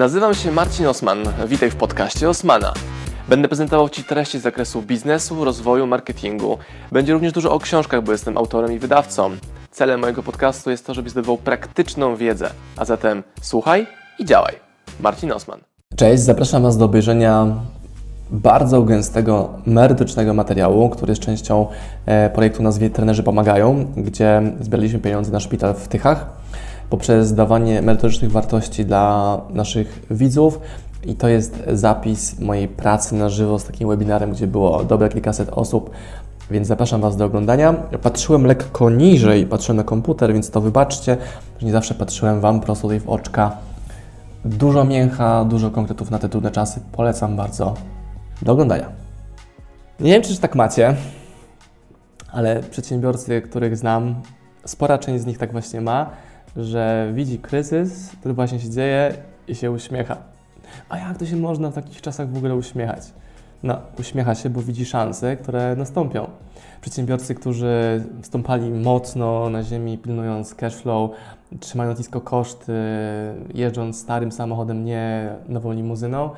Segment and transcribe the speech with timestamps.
[0.00, 1.18] Nazywam się Marcin Osman.
[1.46, 2.72] Witaj w podcaście Osmana.
[3.28, 6.58] Będę prezentował Ci treści z zakresu biznesu, rozwoju, marketingu.
[6.92, 9.30] Będzie również dużo o książkach, bo jestem autorem i wydawcą.
[9.70, 12.50] Celem mojego podcastu jest to, żebyś zdobywał praktyczną wiedzę.
[12.76, 13.86] A zatem słuchaj
[14.18, 14.54] i działaj.
[15.00, 15.60] Marcin Osman.
[15.96, 17.46] Cześć, zapraszam Was do obejrzenia
[18.30, 21.66] bardzo gęstego, merytorycznego materiału, który jest częścią
[22.06, 26.39] e, projektu nazwie Trenerzy Pomagają, gdzie zbieraliśmy pieniądze na szpital w Tychach
[26.90, 30.60] poprzez dawanie merytorycznych wartości dla naszych widzów.
[31.04, 35.48] I to jest zapis mojej pracy na żywo z takim webinarem, gdzie było dobre kilkaset
[35.48, 35.90] osób,
[36.50, 37.72] więc zapraszam Was do oglądania.
[38.02, 41.16] Patrzyłem lekko niżej, patrzyłem na komputer, więc to wybaczcie,
[41.58, 43.56] że nie zawsze patrzyłem Wam prosto tutaj w oczka.
[44.44, 46.80] Dużo mięcha, dużo konkretów na te trudne czasy.
[46.92, 47.74] Polecam bardzo.
[48.42, 48.86] Do oglądania.
[50.00, 50.94] Nie wiem, czy tak macie,
[52.32, 54.14] ale przedsiębiorcy, których znam,
[54.64, 56.10] spora część z nich tak właśnie ma,
[56.56, 59.14] że widzi kryzys, który właśnie się dzieje
[59.48, 60.16] i się uśmiecha.
[60.88, 63.02] A jak to się można w takich czasach w ogóle uśmiechać?
[63.62, 66.26] No, uśmiecha się, bo widzi szanse, które nastąpią.
[66.80, 71.10] Przedsiębiorcy, którzy stąpali mocno na ziemi, pilnując cash flow,
[71.60, 72.72] trzymając nisko koszty,
[73.54, 76.30] jeżdżąc starym samochodem, nie nową limuzyną,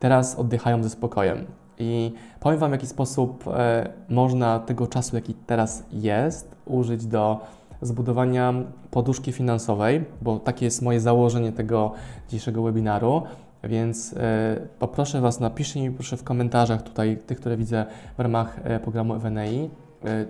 [0.00, 1.44] teraz oddychają ze spokojem.
[1.78, 7.40] I powiem Wam, w jaki sposób e, można tego czasu, jaki teraz jest, użyć do
[7.82, 8.54] zbudowania
[8.90, 11.92] poduszki finansowej, bo takie jest moje założenie tego
[12.28, 13.22] dzisiejszego webinaru.
[13.64, 18.60] Więc e, poproszę Was, napiszcie mi proszę w komentarzach tutaj, tych, które widzę w ramach
[18.64, 19.70] e, programu FNAI,
[20.04, 20.26] e,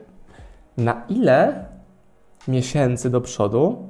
[0.76, 1.64] na ile
[2.48, 3.88] miesięcy do przodu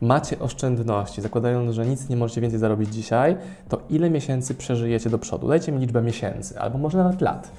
[0.00, 3.36] macie oszczędności, zakładając, że nic nie możecie więcej zarobić dzisiaj,
[3.68, 5.48] to ile miesięcy przeżyjecie do przodu?
[5.48, 7.50] Dajcie mi liczbę miesięcy, albo może nawet lat.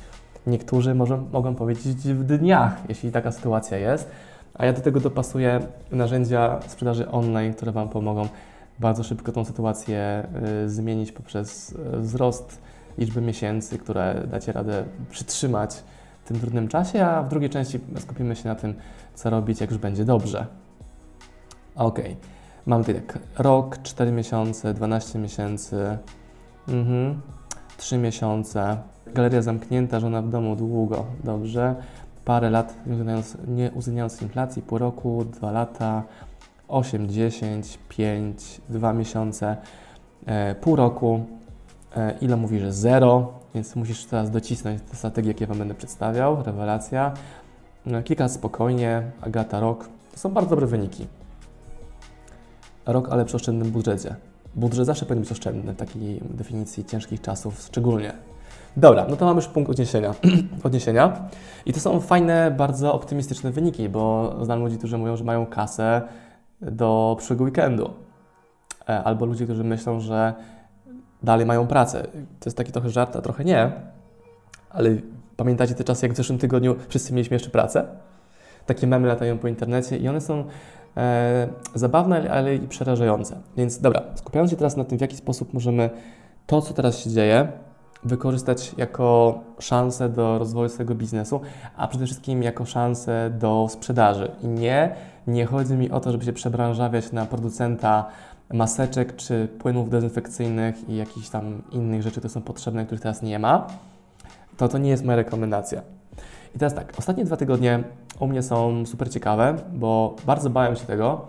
[0.47, 4.11] Niektórzy może, mogą powiedzieć w dniach, jeśli taka sytuacja jest,
[4.57, 5.59] a ja do tego dopasuję
[5.91, 8.27] narzędzia sprzedaży online, które Wam pomogą
[8.79, 10.27] bardzo szybko tą sytuację
[10.65, 12.61] y, zmienić poprzez y, wzrost
[12.97, 15.83] liczby miesięcy, które dacie radę przytrzymać
[16.23, 18.73] w tym trudnym czasie, a w drugiej części skupimy się na tym,
[19.13, 20.45] co robić, jak już będzie dobrze.
[21.75, 21.99] Ok,
[22.65, 25.97] mamy tutaj tak, rok, 4 miesiące, 12 miesięcy,
[26.67, 27.21] mhm.
[27.77, 28.77] 3 miesiące,
[29.13, 31.75] galeria zamknięta, żona w domu długo, dobrze,
[32.25, 32.75] parę lat
[33.47, 36.03] nie uwzględniając inflacji, pół roku, dwa lata,
[36.67, 39.57] 8, 10, 5, 2 miesiące,
[40.25, 41.25] e, pół roku.
[41.95, 46.43] E, ile mówi, że 0, więc musisz teraz docisnąć te strategie, jakie Wam będę przedstawiał.
[46.43, 47.13] Rewelacja.
[47.85, 49.89] No, kilka spokojnie, Agata rok.
[50.11, 51.07] To są bardzo dobre wyniki.
[52.85, 54.15] Rok, ale przy oszczędnym budżecie.
[54.55, 58.13] Budżet zawsze powinien być oszczędny w takiej definicji ciężkich czasów szczególnie.
[58.77, 60.15] Dobra, no to mamy już punkt odniesienia.
[60.63, 61.29] odniesienia.
[61.65, 66.01] I to są fajne, bardzo optymistyczne wyniki, bo znam ludzi, którzy mówią, że mają kasę
[66.61, 67.93] do przyszłego weekendu.
[68.89, 70.33] E, albo ludzie, którzy myślą, że
[71.23, 72.03] dalej mają pracę.
[72.39, 73.71] To jest taki trochę żart, a trochę nie.
[74.69, 74.89] Ale
[75.37, 77.85] pamiętacie te czasy, jak w zeszłym tygodniu wszyscy mieliśmy jeszcze pracę?
[78.65, 80.43] Takie memy latają po internecie i one są
[80.97, 83.37] e, zabawne, ale i przerażające.
[83.57, 85.89] Więc dobra, skupiając się teraz na tym, w jaki sposób możemy
[86.47, 87.47] to, co teraz się dzieje,
[88.05, 91.41] wykorzystać jako szansę do rozwoju swojego biznesu,
[91.77, 94.31] a przede wszystkim jako szansę do sprzedaży.
[94.43, 94.95] I nie,
[95.27, 98.05] nie chodzi mi o to, żeby się przebranżawiać na producenta
[98.53, 103.39] maseczek czy płynów dezynfekcyjnych i jakichś tam innych rzeczy, które są potrzebne, których teraz nie
[103.39, 103.67] ma.
[104.57, 105.81] To to nie jest moja rekomendacja.
[106.55, 107.83] I teraz tak, ostatnie dwa tygodnie
[108.19, 111.27] u mnie są super ciekawe, bo bardzo bałem się tego,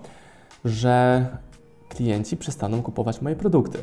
[0.65, 1.27] że
[1.89, 3.79] klienci przestaną kupować moje produkty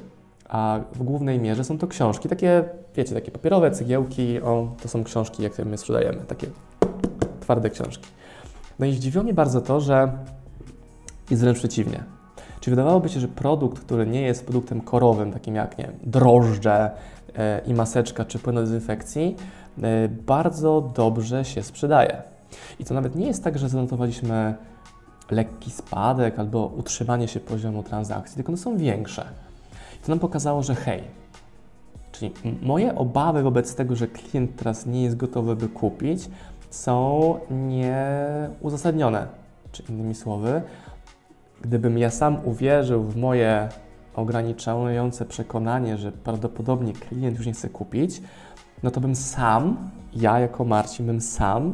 [0.49, 2.63] a w głównej mierze są to książki, takie,
[2.95, 6.47] wiecie, takie papierowe, cegiełki, o, to są książki, jakie my sprzedajemy, takie
[7.39, 8.07] twarde książki.
[8.79, 10.11] No i zdziwiło mnie bardzo to, że
[11.31, 12.03] jest wręcz przeciwnie.
[12.59, 16.91] Czy wydawałoby się, że produkt, który nie jest produktem korowym, takim jak nie drożdże
[17.35, 19.35] e, i maseczka czy płyn do dezynfekcji,
[19.83, 22.23] e, bardzo dobrze się sprzedaje.
[22.79, 24.55] I to nawet nie jest tak, że zanotowaliśmy
[25.31, 29.25] lekki spadek albo utrzymanie się poziomu transakcji, tylko one są większe
[30.05, 31.03] to nam pokazało, że hej,
[32.11, 36.29] czyli moje obawy wobec tego, że klient teraz nie jest gotowy, by kupić,
[36.69, 39.27] są nieuzasadnione.
[39.71, 40.61] Czy innymi słowy,
[41.61, 43.69] gdybym ja sam uwierzył w moje
[44.15, 48.21] ograniczające przekonanie, że prawdopodobnie klient już nie chce kupić,
[48.83, 51.73] no to bym sam, ja jako Marcin, bym sam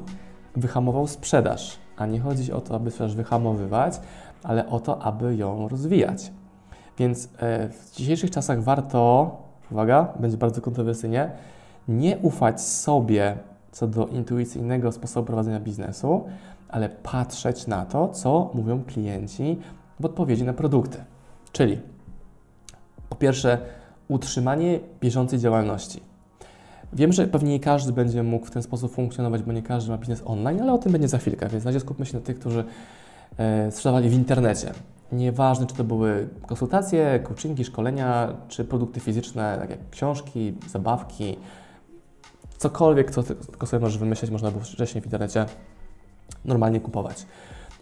[0.55, 1.79] wyhamował sprzedaż.
[1.97, 3.99] A nie chodzi o to, aby sprzedaż wyhamowywać,
[4.43, 6.31] ale o to, aby ją rozwijać.
[6.99, 9.31] Więc e, w dzisiejszych czasach warto,
[9.71, 11.31] uwaga, będzie bardzo kontrowersyjnie,
[11.87, 13.37] nie ufać sobie
[13.71, 16.23] co do intuicyjnego sposobu prowadzenia biznesu,
[16.69, 19.57] ale patrzeć na to, co mówią klienci
[19.99, 20.97] w odpowiedzi na produkty.
[21.51, 21.79] Czyli
[23.09, 23.57] po pierwsze,
[24.07, 26.01] utrzymanie bieżącej działalności.
[26.93, 29.97] Wiem, że pewnie nie każdy będzie mógł w ten sposób funkcjonować, bo nie każdy ma
[29.97, 32.39] biznes online, ale o tym będzie za chwilkę, więc na razie skupmy się na tych,
[32.39, 32.63] którzy
[33.37, 34.71] e, sprzedawali w internecie.
[35.11, 41.37] Nieważne, czy to były konsultacje, coachingi, szkolenia, czy produkty fizyczne, tak jak książki, zabawki,
[42.57, 45.45] cokolwiek, co tylko sobie możesz wymyśleć, można było wcześniej w internecie
[46.45, 47.25] normalnie kupować.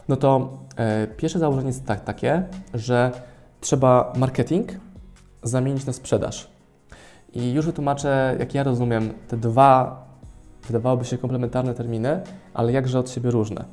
[0.07, 2.43] No to e, pierwsze założenie jest tak, takie,
[2.73, 3.11] że
[3.61, 4.71] trzeba marketing
[5.43, 6.47] zamienić na sprzedaż.
[7.33, 10.05] I już wytłumaczę, jak ja rozumiem te dwa,
[10.67, 12.21] wydawałoby się komplementarne terminy,
[12.53, 13.65] ale jakże od siebie różne.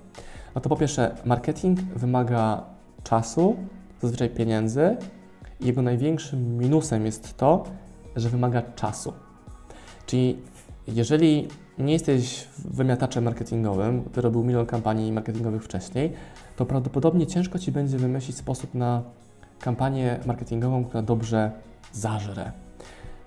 [0.55, 2.63] No to po pierwsze, marketing wymaga
[3.05, 3.57] czasu,
[4.03, 4.97] zazwyczaj pieniędzy.
[5.61, 7.65] Jego największym minusem jest to,
[8.17, 9.13] że wymaga czasu.
[10.07, 10.39] Czyli
[10.89, 11.49] jeżeli
[11.79, 16.13] nie jesteś wymiataczem marketingowym, wyrobił milion kampanii marketingowych wcześniej,
[16.57, 19.03] to prawdopodobnie ciężko Ci będzie wymyślić sposób na
[19.61, 21.51] kampanię marketingową, która dobrze
[21.93, 22.53] zażre.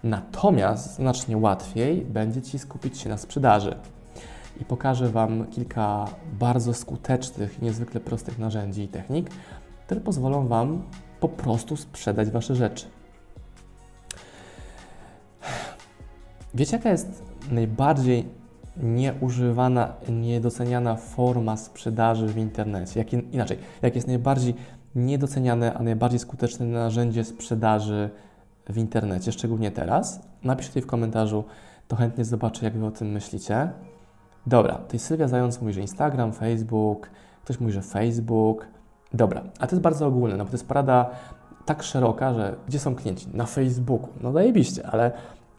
[0.04, 3.76] Natomiast znacznie łatwiej będzie Ci skupić się na sprzedaży.
[4.62, 6.06] I pokażę Wam kilka
[6.40, 9.30] bardzo skutecznych i niezwykle prostych narzędzi i technik,
[9.88, 10.82] które pozwolą Wam
[11.20, 12.86] po prostu sprzedać Wasze rzeczy.
[16.54, 18.30] Wiecie, jaka jest najbardziej
[18.78, 23.00] nieużywana, niedoceniana forma sprzedaży w internecie?
[23.00, 24.56] Jak, inaczej, jak jest najbardziej
[24.96, 28.10] niedoceniane, a najbardziej skuteczne narzędzie sprzedaży
[28.70, 30.22] w internecie, szczególnie teraz?
[30.44, 31.44] Napiszcie tutaj w komentarzu,
[31.88, 33.70] to chętnie zobaczę, jak Wy o tym myślicie.
[34.48, 37.10] Dobra, tutaj Sylwia Zając mówi, że Instagram, Facebook,
[37.44, 38.77] ktoś mówi, że Facebook.
[39.14, 41.10] Dobra, a to jest bardzo ogólne, no bo to jest porada
[41.66, 43.28] tak szeroka, że gdzie są klienci?
[43.34, 44.10] Na Facebooku.
[44.22, 45.12] No zajebiście, ale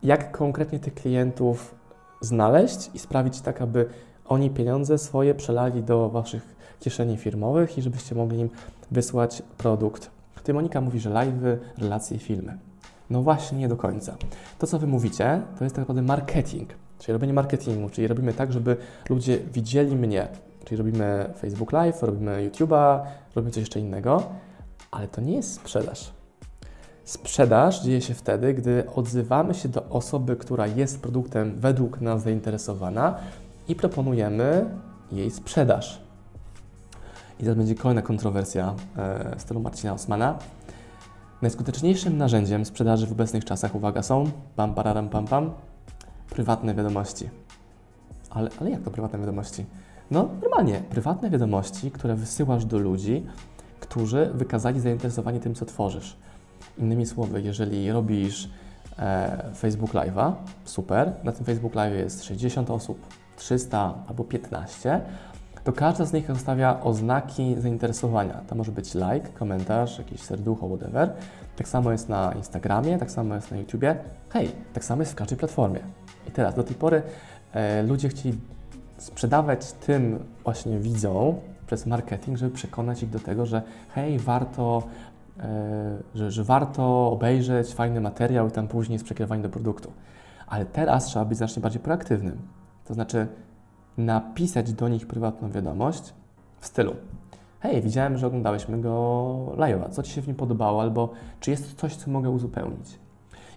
[0.02, 1.74] jak konkretnie tych klientów
[2.20, 3.86] znaleźć i sprawić tak, aby
[4.26, 8.50] oni pieniądze swoje przelali do Waszych kieszeni firmowych i żebyście mogli im
[8.90, 10.10] wysłać produkt.
[10.34, 12.58] Tutaj Monika mówi, że live, relacje i filmy.
[13.10, 14.16] No właśnie, nie do końca.
[14.58, 16.68] To, co Wy mówicie, to jest tak naprawdę marketing,
[16.98, 18.76] czyli robienie marketingu, czyli robimy tak, żeby
[19.10, 20.28] ludzie widzieli mnie,
[20.64, 23.00] czyli robimy Facebook Live, robimy YouTube'a,
[23.34, 24.22] robimy coś jeszcze innego,
[24.90, 26.12] ale to nie jest sprzedaż.
[27.04, 33.18] Sprzedaż dzieje się wtedy, gdy odzywamy się do osoby, która jest produktem według nas zainteresowana
[33.68, 34.70] i proponujemy
[35.12, 36.02] jej sprzedaż.
[37.38, 40.38] I teraz będzie kolejna kontrowersja e, w stylu Marcina Osmana.
[41.42, 45.50] Najskuteczniejszym narzędziem sprzedaży w obecnych czasach, uwaga, są pam, pararam, pam, pam,
[46.30, 47.30] prywatne wiadomości.
[48.30, 49.66] Ale, ale jak to prywatne wiadomości?
[50.10, 53.26] No, normalnie, prywatne wiadomości, które wysyłasz do ludzi,
[53.80, 56.16] którzy wykazali zainteresowanie tym, co tworzysz.
[56.78, 58.50] Innymi słowy, jeżeli robisz
[58.98, 60.32] e, Facebook Live'a,
[60.64, 63.06] super, na tym Facebook Live jest 60 osób,
[63.36, 65.00] 300 albo 15,
[65.64, 68.40] to każda z nich zostawia oznaki zainteresowania.
[68.46, 71.12] To może być like, komentarz, jakiś serducho, whatever.
[71.56, 73.96] Tak samo jest na Instagramie, tak samo jest na YouTubie.
[74.28, 75.80] Hej, tak samo jest w każdej platformie.
[76.28, 77.02] I teraz, do tej pory
[77.52, 78.38] e, ludzie chcieli
[78.98, 81.34] sprzedawać tym właśnie widzom
[81.66, 83.62] przez marketing, żeby przekonać ich do tego, że
[83.94, 84.82] hej, warto
[85.40, 89.92] E, że, że warto obejrzeć fajny materiał i tam później jest przekierowanie do produktu.
[90.46, 92.38] Ale teraz trzeba być znacznie bardziej proaktywnym.
[92.84, 93.26] To znaczy
[93.98, 96.14] napisać do nich prywatną wiadomość
[96.60, 96.94] w stylu
[97.60, 98.90] hej, widziałem, że oglądałeś mego
[99.56, 101.10] live'a, co Ci się w nim podobało, albo
[101.40, 102.98] czy jest coś, co mogę uzupełnić.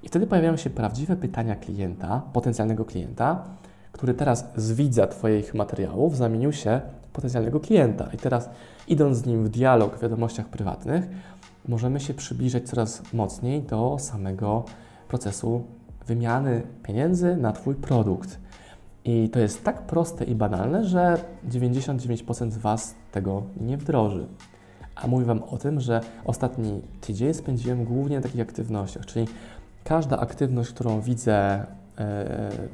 [0.04, 3.44] I wtedy pojawiają się prawdziwe pytania klienta, potencjalnego klienta,
[3.92, 8.10] który teraz z widza Twoich materiałów zamienił się w potencjalnego klienta.
[8.14, 8.50] I teraz
[8.88, 11.08] idąc z nim w dialog w wiadomościach prywatnych,
[11.68, 14.66] możemy się przybliżać coraz mocniej do samego
[15.08, 15.64] procesu
[16.08, 18.40] wymiany pieniędzy na Twój produkt.
[19.06, 21.18] I to jest tak proste i banalne, że
[21.50, 24.28] 99% z Was tego nie wdroży.
[24.96, 29.28] A mówię Wam o tym, że ostatni tydzień spędziłem głównie na takich aktywnościach, czyli
[29.84, 31.66] każda aktywność, którą widzę,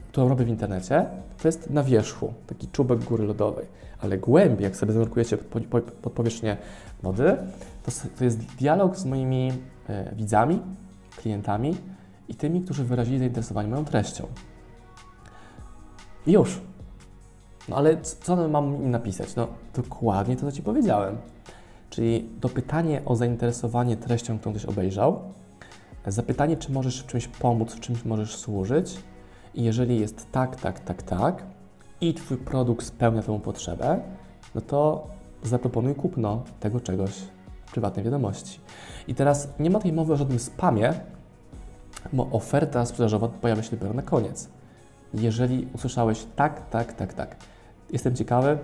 [0.08, 1.06] którą robię w internecie,
[1.42, 3.66] to jest na wierzchu, taki czubek góry lodowej.
[4.02, 5.64] Ale głębiej, jak sobie zanurkujecie pod,
[6.02, 6.58] pod powierzchnię
[7.04, 7.38] wody,
[7.84, 9.54] to, to jest dialog z moimi
[9.90, 10.60] e, widzami,
[11.18, 11.78] klientami
[12.28, 14.28] i tymi, którzy wyrazili zainteresowanie moją treścią.
[16.28, 16.62] I już.
[17.70, 19.36] No ale co mam im napisać?
[19.36, 21.18] No dokładnie to, co Ci powiedziałem.
[21.90, 25.20] Czyli dopytanie o zainteresowanie treścią, którą ktoś obejrzał,
[26.08, 28.98] zapytanie, czy możesz w czymś pomóc, w czymś możesz służyć
[29.58, 31.44] i jeżeli jest tak, tak, tak, tak
[32.02, 34.00] i Twój produkt spełnia tę potrzebę,
[34.56, 35.08] no to
[35.44, 37.12] zaproponuj kupno tego czegoś
[37.66, 38.60] w prywatnej wiadomości.
[39.08, 40.94] I teraz nie ma tej mowy o żadnym spamie,
[42.14, 44.50] bo oferta sprzedażowa pojawia się dopiero na koniec.
[45.14, 47.36] Jeżeli usłyszałeś tak, tak, tak, tak,
[47.90, 48.58] jestem ciekawy,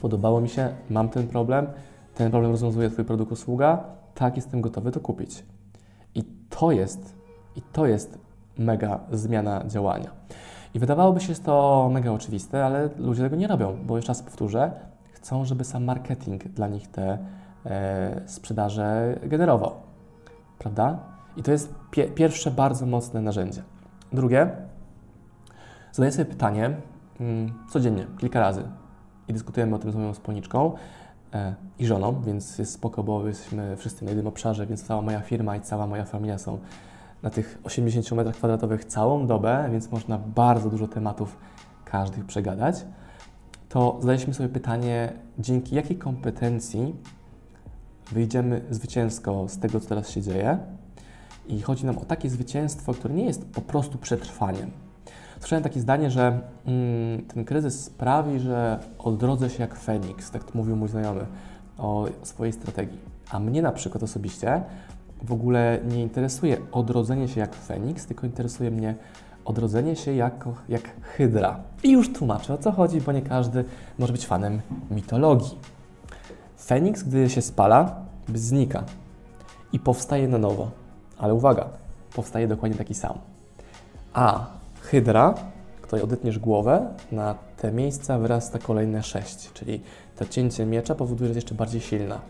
[0.00, 1.66] podobało mi się, mam ten problem,
[2.14, 5.44] ten problem rozwiązuje Twój produkt, usługa, tak, jestem gotowy to kupić.
[6.14, 7.14] I to jest,
[7.56, 10.10] I to jest mega zmiana działania.
[10.74, 14.70] I wydawałoby się to mega oczywiste, ale ludzie tego nie robią, bo jeszcze raz powtórzę,
[15.12, 17.18] chcą, żeby sam marketing dla nich te
[17.66, 19.72] e, sprzedaże generował.
[20.58, 20.98] Prawda?
[21.36, 23.62] I to jest pie pierwsze bardzo mocne narzędzie.
[24.12, 24.50] Drugie,
[25.92, 26.70] zadaję sobie pytanie
[27.20, 28.62] mm, codziennie, kilka razy
[29.28, 30.72] i dyskutujemy o tym z moją wspólniczką
[31.34, 35.20] e, i żoną, więc jest spoko, bo jesteśmy wszyscy na jednym obszarze, więc cała moja
[35.20, 36.58] firma i cała moja familia są
[37.22, 41.36] na tych 80 metrach kwadratowych całą dobę, więc można bardzo dużo tematów
[41.84, 42.84] każdych przegadać.
[43.68, 46.94] To zadaliśmy sobie pytanie, dzięki jakiej kompetencji
[48.12, 50.58] wyjdziemy zwycięsko z tego, co teraz się dzieje.
[51.48, 54.70] I chodzi nam o takie zwycięstwo, które nie jest po prostu przetrwaniem.
[55.40, 60.76] Słyszałem takie zdanie, że mm, ten kryzys sprawi, że odrodzę się jak Feniks, tak mówił
[60.76, 61.26] mój znajomy
[61.78, 62.98] o swojej strategii.
[63.30, 64.62] A mnie na przykład osobiście
[65.22, 68.94] w ogóle nie interesuje odrodzenie się jak Feniks, tylko interesuje mnie
[69.44, 71.60] odrodzenie się jako, jak Hydra.
[71.82, 73.64] I już tłumaczę o co chodzi, bo nie każdy
[73.98, 74.60] może być fanem
[74.90, 75.58] mitologii.
[76.64, 77.96] Feniks, gdy się spala,
[78.34, 78.84] znika
[79.72, 80.70] i powstaje na nowo.
[81.18, 81.68] Ale uwaga,
[82.14, 83.18] powstaje dokładnie taki sam.
[84.12, 84.46] A
[84.80, 85.34] Hydra,
[85.82, 89.80] której odetniesz głowę, na te miejsca wyrasta kolejne sześć, czyli
[90.16, 92.20] to cięcie miecza powoduje, że jest jeszcze bardziej silna.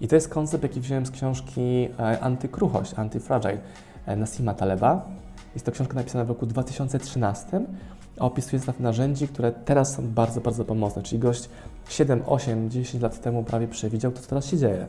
[0.00, 3.58] I to jest koncept, jaki wziąłem z książki e, Antykruchość, Antifragile
[4.06, 5.08] e, Nasima Taleba.
[5.54, 7.60] Jest to książka napisana w roku 2013,
[8.18, 11.02] a opisuje zestaw narzędzi, które teraz są bardzo, bardzo pomocne.
[11.02, 11.48] Czyli gość
[11.88, 14.86] 7, 8, 10 lat temu prawie przewidział to, co teraz się dzieje.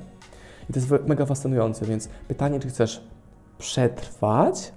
[0.70, 3.02] I to jest mega fascynujące, więc pytanie, czy chcesz
[3.58, 4.72] przetrwać,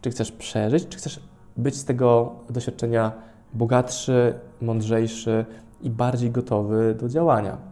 [0.00, 1.20] czy chcesz przeżyć, czy chcesz
[1.56, 3.12] być z tego doświadczenia
[3.54, 5.44] bogatszy, mądrzejszy
[5.82, 7.67] i bardziej gotowy do działania.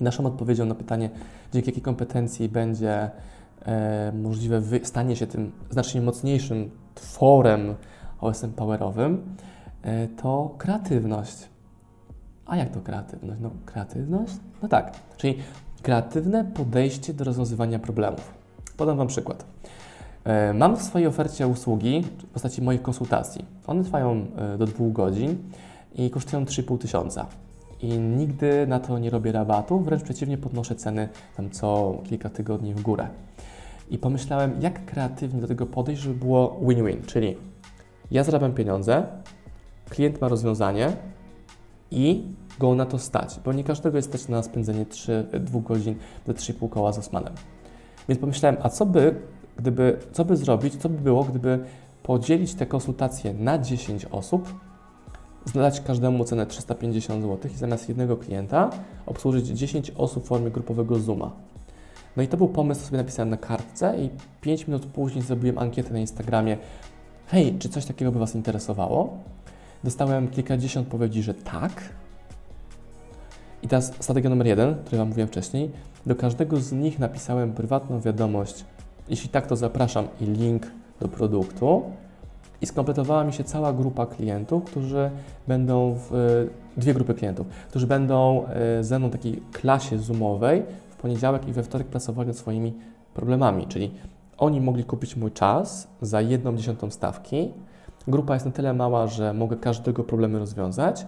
[0.00, 1.10] I naszą odpowiedzią na pytanie,
[1.52, 3.10] dzięki jakiej kompetencji będzie
[3.62, 7.74] e, możliwe stanie się tym znacznie mocniejszym tworem
[8.20, 9.34] OSM powerowym,
[9.82, 11.48] e, to kreatywność.
[12.46, 13.40] A jak to kreatywność?
[13.40, 14.34] No, kreatywność?
[14.62, 15.38] No tak, czyli
[15.82, 18.34] kreatywne podejście do rozwiązywania problemów.
[18.76, 19.44] Podam Wam przykład.
[20.24, 23.44] E, mam w swojej ofercie usługi w postaci moich konsultacji.
[23.66, 25.38] One trwają e, do dwóch godzin
[25.94, 27.26] i kosztują 3,5 tysiąca
[27.82, 32.74] i nigdy na to nie robię rabatu, wręcz przeciwnie, podnoszę ceny tam co kilka tygodni
[32.74, 33.08] w górę.
[33.90, 37.36] I pomyślałem, jak kreatywnie do tego podejść, żeby było win-win, czyli
[38.10, 39.06] ja zarabiam pieniądze,
[39.90, 40.92] klient ma rozwiązanie
[41.90, 42.22] i
[42.58, 45.94] go na to stać, bo nie każdego jest stać na spędzenie 3, 2 godzin
[46.26, 47.32] do 3,5 koła z Osmanem.
[48.08, 49.14] Więc pomyślałem, a co by,
[49.56, 51.64] gdyby, co by zrobić, co by było, gdyby
[52.02, 54.54] podzielić te konsultacje na 10 osób,
[55.48, 58.70] znaleźć każdemu cenę 350 zł i zamiast jednego klienta
[59.06, 61.30] obsłużyć 10 osób w formie grupowego Zooma.
[62.16, 65.92] No i to był pomysł, sobie napisałem na kartce i 5 minut później zrobiłem ankietę
[65.92, 66.58] na Instagramie.
[67.26, 69.18] Hej, czy coś takiego by Was interesowało?
[69.84, 71.82] Dostałem kilkadziesiąt odpowiedzi, że tak.
[73.62, 75.70] I teraz strategia numer jeden, o której Wam mówiłem wcześniej.
[76.06, 78.64] Do każdego z nich napisałem prywatną wiadomość.
[79.08, 80.66] Jeśli tak, to zapraszam i link
[81.00, 81.82] do produktu
[82.62, 85.10] i skompletowała mi się cała grupa klientów, którzy
[85.48, 90.62] będą w e, dwie grupy klientów, którzy będą e, ze mną w takiej klasie zoomowej
[90.90, 92.74] w poniedziałek i we wtorek pracowali nad swoimi
[93.14, 93.90] problemami, czyli
[94.38, 97.52] oni mogli kupić mój czas za jedną dziesiątą stawki.
[98.08, 101.06] Grupa jest na tyle mała, że mogę każdego problemu rozwiązać,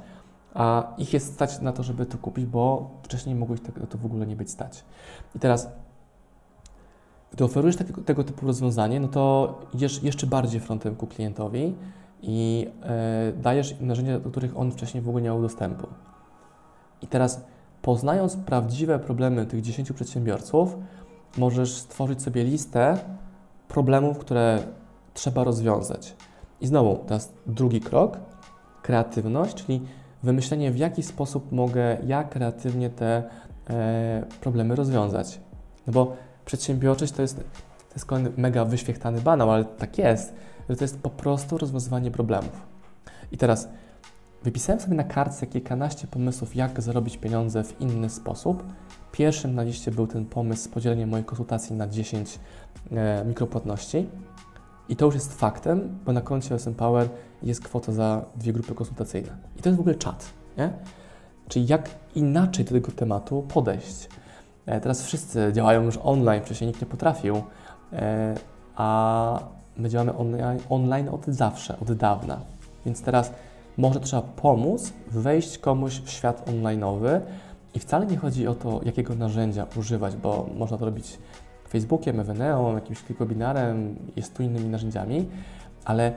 [0.54, 4.07] a ich jest stać na to, żeby to kupić, bo wcześniej mogło ich to w
[4.07, 4.85] ogóle nie być stać.
[5.37, 5.69] I teraz
[7.32, 11.75] gdy oferujesz tego, tego typu rozwiązanie, no to idziesz jeszcze bardziej frontem ku klientowi
[12.22, 15.87] i e, dajesz narzędzia, do których on wcześniej w ogóle nie miał dostępu.
[17.02, 17.44] I teraz,
[17.82, 20.76] poznając prawdziwe problemy tych 10 przedsiębiorców,
[21.38, 22.99] możesz stworzyć sobie listę
[23.68, 24.58] problemów, które
[25.14, 26.16] trzeba rozwiązać.
[26.60, 28.18] I znowu, teraz drugi krok,
[28.82, 29.80] kreatywność, czyli
[30.22, 33.22] wymyślenie, w jaki sposób mogę ja kreatywnie te
[33.70, 35.40] e, problemy rozwiązać.
[35.87, 36.16] No bo
[36.50, 37.37] przedsiębiorczość to jest,
[37.88, 40.35] to jest kolejny mega wyświechtany banał, ale tak jest,
[40.69, 42.66] że to jest po prostu rozwiązywanie problemów.
[43.33, 43.69] I teraz
[44.42, 48.64] wypisałem sobie na kartce kilkanaście pomysłów, jak zarobić pieniądze w inny sposób.
[49.12, 52.38] Pierwszym na liście był ten pomysł z podzieleniem moich konsultacji na 10
[52.92, 54.09] e, mikropłatności.
[54.88, 57.09] I to już jest faktem, bo na koncie OSM Power
[57.42, 59.37] jest kwota za dwie grupy konsultacyjne.
[59.57, 60.26] I to jest w ogóle czat,
[60.59, 60.73] nie?
[61.49, 64.09] Czyli jak inaczej do tego tematu podejść.
[64.70, 67.42] E, teraz wszyscy działają już online, wcześniej nikt nie potrafił,
[67.92, 68.34] e,
[68.76, 69.40] a
[69.76, 70.12] my działamy
[70.68, 72.40] online, od zawsze, od dawna.
[72.86, 73.32] Więc teraz
[73.76, 77.20] może trzeba pomóc wejść komuś w świat online'owy
[77.74, 81.18] i wcale nie chodzi o to, jakiego narzędzia używać, bo można to robić
[81.68, 85.28] Facebookiem, Eveneą, jakimś webinarem i stu innymi narzędziami,
[85.84, 86.12] ale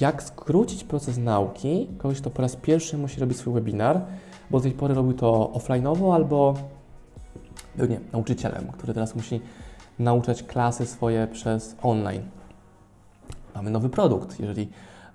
[0.00, 4.00] jak skrócić proces nauki kogoś, kto po raz pierwszy musi robić swój webinar,
[4.50, 6.54] bo do tej pory robił to offline'owo albo
[7.84, 9.40] nie, nauczycielem, który teraz musi
[9.98, 12.22] nauczać klasy swoje przez online.
[13.54, 14.40] Mamy nowy produkt.
[14.40, 14.68] Jeżeli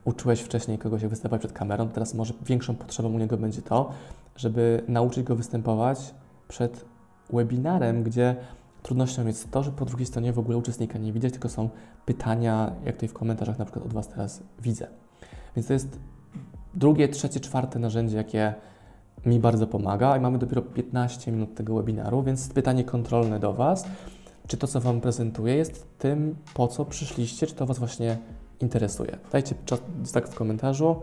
[0.06, 3.62] uczyłeś wcześniej kogoś, jak występować przed kamerą, to teraz może większą potrzebą u niego będzie
[3.62, 3.92] to,
[4.36, 6.14] żeby nauczyć go występować
[6.48, 6.86] przed
[7.34, 8.36] webinarem, gdzie
[8.84, 11.70] trudnością jest to, że po drugiej stronie w ogóle uczestnika nie widać, tylko są
[12.06, 14.88] pytania, jak tutaj w komentarzach na przykład od Was teraz widzę.
[15.56, 16.00] Więc to jest
[16.74, 18.54] drugie, trzecie, czwarte narzędzie, jakie
[19.26, 23.86] mi bardzo pomaga i mamy dopiero 15 minut tego webinaru, więc pytanie kontrolne do Was,
[24.48, 28.18] czy to, co Wam prezentuję, jest tym, po co przyszliście, czy to Was właśnie
[28.60, 29.18] interesuje.
[29.32, 29.56] Dajcie
[30.14, 30.96] tak w komentarzu.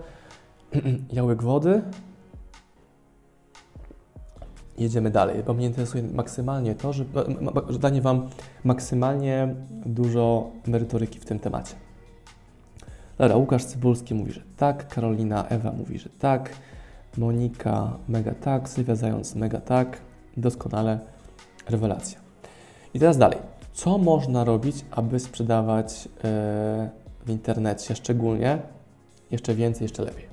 [1.12, 1.82] Jałek wody.
[4.78, 7.04] Jedziemy dalej, bo mnie interesuje maksymalnie to, że,
[7.68, 8.28] że danie Wam
[8.64, 9.54] maksymalnie
[9.86, 11.74] dużo merytoryki w tym temacie.
[13.18, 16.50] Dobra, Łukasz Cybulski mówi, że tak, Karolina Ewa mówi, że tak,
[17.18, 20.00] Monika mega tak, Sylwia Zając mega tak,
[20.36, 20.98] doskonale,
[21.68, 22.18] rewelacja.
[22.94, 23.38] I teraz dalej.
[23.72, 26.10] Co można robić, aby sprzedawać yy,
[27.26, 28.58] w internecie, szczególnie
[29.30, 30.24] jeszcze więcej, jeszcze lepiej?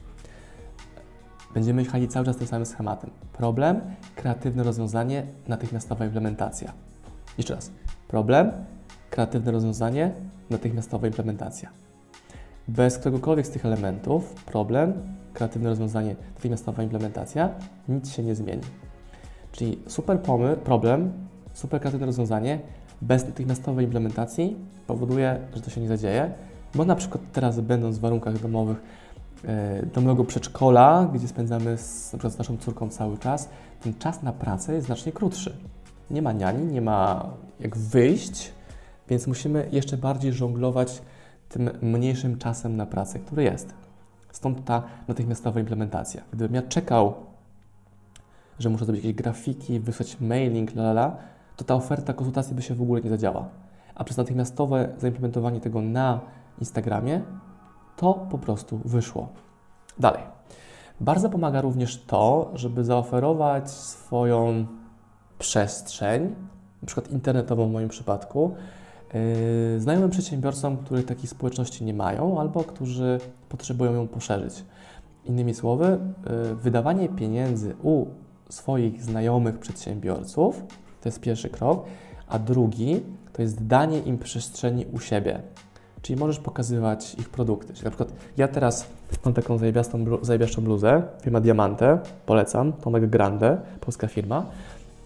[1.53, 3.09] Będziemy jechali cały czas tym samym schematem.
[3.33, 3.81] Problem,
[4.15, 6.73] kreatywne rozwiązanie, natychmiastowa implementacja.
[7.37, 7.71] Jeszcze raz.
[8.07, 8.51] Problem,
[9.09, 10.11] kreatywne rozwiązanie,
[10.49, 11.69] natychmiastowa implementacja.
[12.67, 14.93] Bez któregokolwiek z tych elementów, problem,
[15.35, 17.49] kreatywne rozwiązanie, natychmiastowa implementacja,
[17.89, 18.63] nic się nie zmieni.
[19.51, 21.11] Czyli super pomysł, problem,
[21.53, 22.59] super kreatywne rozwiązanie,
[23.01, 24.55] bez natychmiastowej implementacji
[24.87, 26.31] powoduje, że to się nie zadzieje,
[26.75, 28.77] bo na przykład teraz będąc w warunkach domowych,
[29.45, 33.49] e, domowego przedszkola, gdzie spędzamy z, na przykład z naszą córką cały czas,
[33.83, 35.57] ten czas na pracę jest znacznie krótszy.
[36.11, 38.51] Nie ma niani, nie ma jak wyjść,
[39.09, 41.01] więc musimy jeszcze bardziej żonglować
[41.49, 43.84] tym mniejszym czasem na pracę, który jest.
[44.35, 46.21] Stąd ta natychmiastowa implementacja.
[46.33, 47.13] Gdybym ja czekał,
[48.59, 51.17] że muszę zrobić jakieś grafiki, wysłać mailing, lalala,
[51.55, 53.50] to ta oferta konsultacji by się w ogóle nie zadziała.
[53.95, 56.19] A przez natychmiastowe zaimplementowanie tego na
[56.59, 57.21] Instagramie,
[57.95, 59.27] to po prostu wyszło.
[60.00, 60.21] Dalej.
[61.00, 64.65] Bardzo pomaga również to, żeby zaoferować swoją
[65.39, 66.35] przestrzeń,
[66.81, 68.55] na przykład internetową w moim przypadku,
[69.77, 74.63] znajomym przedsiębiorcom, którzy takiej społeczności nie mają albo którzy potrzebują ją poszerzyć.
[75.25, 78.05] Innymi słowy, yy, wydawanie pieniędzy u
[78.50, 80.63] swoich znajomych przedsiębiorców
[81.01, 81.85] to jest pierwszy krok,
[82.27, 83.01] a drugi
[83.33, 85.41] to jest danie im przestrzeni u siebie.
[86.01, 87.74] Czyli możesz pokazywać ich produkty.
[87.74, 88.87] Czyli na przykład ja teraz
[89.25, 89.57] mam taką
[90.22, 94.46] zajebiastą bluzę, firma Diamante, polecam, Tomek Grande, polska firma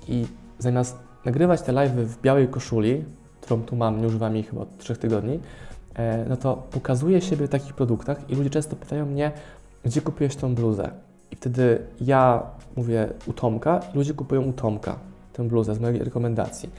[0.07, 0.25] i
[0.59, 3.05] zamiast nagrywać te live w białej koszuli,
[3.41, 5.39] którą tu mam, nie używam jej chyba od 3 tygodni,
[5.95, 9.31] e, no to pokazuję siebie w takich produktach i ludzie często pytają mnie,
[9.83, 10.91] gdzie kupiłeś tą bluzę?
[11.31, 12.43] I wtedy ja
[12.77, 14.95] mówię u Tomka, ludzie kupują u Tomka
[15.33, 16.69] tę bluzę z mojej rekomendacji.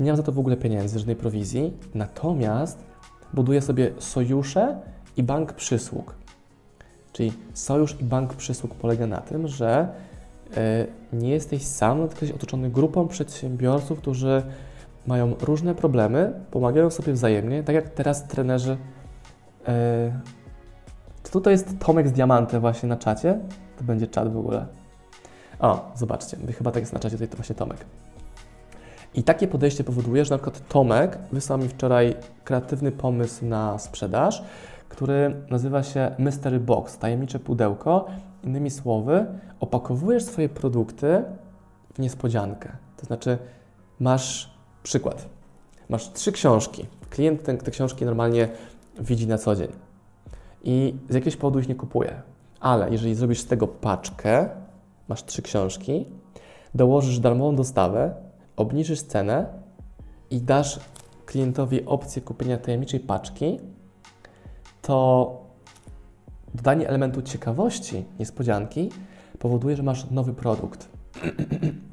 [0.00, 2.78] Nie mam za to w ogóle pieniędzy, żadnej prowizji, natomiast
[3.32, 4.80] buduję sobie sojusze
[5.16, 6.14] i bank przysług.
[7.12, 9.88] Czyli sojusz i bank przysług polega na tym, że
[10.56, 14.42] e, nie jesteś sam, tylko jesteś otoczony grupą przedsiębiorców, którzy
[15.06, 18.76] mają różne problemy, pomagają sobie wzajemnie, tak jak teraz trenerzy.
[19.68, 20.20] E,
[21.22, 23.38] czy tutaj jest Tomek z Diamante właśnie na czacie?
[23.78, 24.66] To będzie czat w ogóle.
[25.60, 27.84] O, zobaczcie, chyba tak jest na czacie, tutaj to właśnie Tomek.
[29.14, 34.44] I takie podejście powoduje, że na przykład Tomek wysłał mi wczoraj kreatywny pomysł na sprzedaż,
[34.88, 38.06] który nazywa się Mystery Box, tajemnicze pudełko.
[38.44, 39.26] Innymi słowy,
[39.60, 41.24] opakowujesz swoje produkty
[41.94, 42.72] w niespodziankę.
[42.96, 43.38] To znaczy,
[44.00, 44.51] masz
[44.82, 45.28] przykład.
[45.88, 46.86] Masz trzy książki.
[47.10, 48.48] Klient te, te książki normalnie
[48.98, 49.68] widzi na co dzień
[50.64, 52.22] i z jakiegoś powodu ich nie kupuje.
[52.60, 54.48] Ale jeżeli zrobisz z tego paczkę,
[55.08, 56.06] masz trzy książki,
[56.74, 58.14] dołożysz darmową dostawę,
[58.56, 59.46] obniżysz cenę
[60.30, 60.80] i dasz
[61.26, 63.60] klientowi opcję kupienia tajemniczej paczki,
[64.82, 65.36] to
[66.54, 68.90] dodanie elementu ciekawości, niespodzianki
[69.38, 70.88] powoduje, że masz nowy produkt.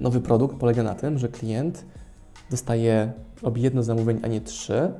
[0.00, 1.84] nowy produkt polega na tym, że klient
[2.50, 4.92] dostaje, robi jedno zamówienie, a nie trzy,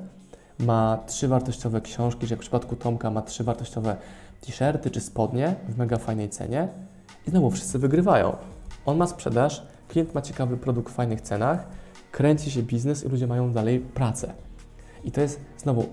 [0.59, 3.97] ma trzy wartościowe książki, że w przypadku Tomka ma trzy wartościowe
[4.41, 6.69] t-shirty czy spodnie w mega fajnej cenie
[7.27, 8.37] i znowu wszyscy wygrywają.
[8.87, 11.67] On ma sprzedaż, klient ma ciekawy produkt w fajnych cenach,
[12.13, 14.33] kręci się biznes i ludzie mają dalej pracę.
[15.05, 15.87] I to jest znowu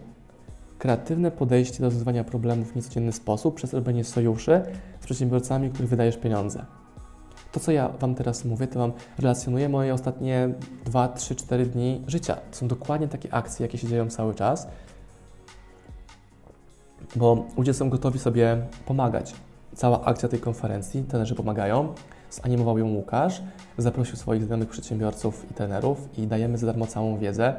[0.79, 4.61] kreatywne podejście do rozwiązywania problemów w niecodzienny sposób przez robienie sojuszy
[5.01, 6.65] z przedsiębiorcami, których wydajesz pieniądze.
[7.55, 10.49] To, co ja Wam teraz mówię, to Wam relacjonuję moje ostatnie
[10.85, 12.35] 2, 3, 4 dni życia.
[12.51, 14.67] To są dokładnie takie akcje, jakie się dzieją cały czas,
[17.15, 19.35] bo ludzie są gotowi sobie pomagać.
[19.75, 21.93] Cała akcja tej konferencji, trenerzy pomagają,
[22.31, 23.41] zanimował ją Łukasz,
[23.77, 27.55] zaprosił swoich znajomych przedsiębiorców i trenerów i dajemy za darmo całą wiedzę,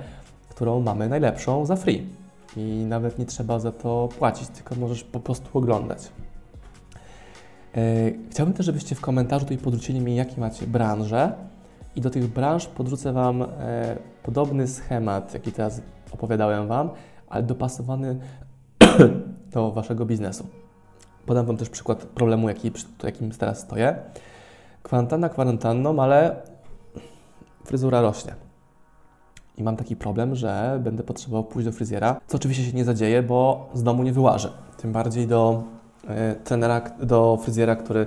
[0.49, 2.07] którą mamy najlepszą za free.
[2.57, 6.09] I nawet nie trzeba za to płacić, tylko możesz po prostu oglądać.
[7.77, 11.33] E, chciałbym też, żebyście w komentarzu tutaj podrzucili mi, jakie macie branże
[11.97, 13.47] i do tych branż podrzucę Wam e,
[14.23, 16.91] podobny schemat, jaki teraz opowiadałem Wam,
[17.29, 18.19] ale dopasowany
[19.53, 20.47] do Waszego biznesu.
[21.27, 23.97] Podam Wam też przykład problemu, jaki, jakim teraz stoję.
[24.83, 26.37] Kwarantanna kwarantanną, ale
[27.65, 28.35] fryzura rośnie.
[29.57, 33.23] I mam taki problem, że będę potrzebował pójść do fryzjera, co oczywiście się nie zadzieje,
[33.23, 34.53] bo z domu nie wyłażę.
[34.77, 35.63] Tym bardziej do
[36.45, 38.07] trenera, do fryzjera, który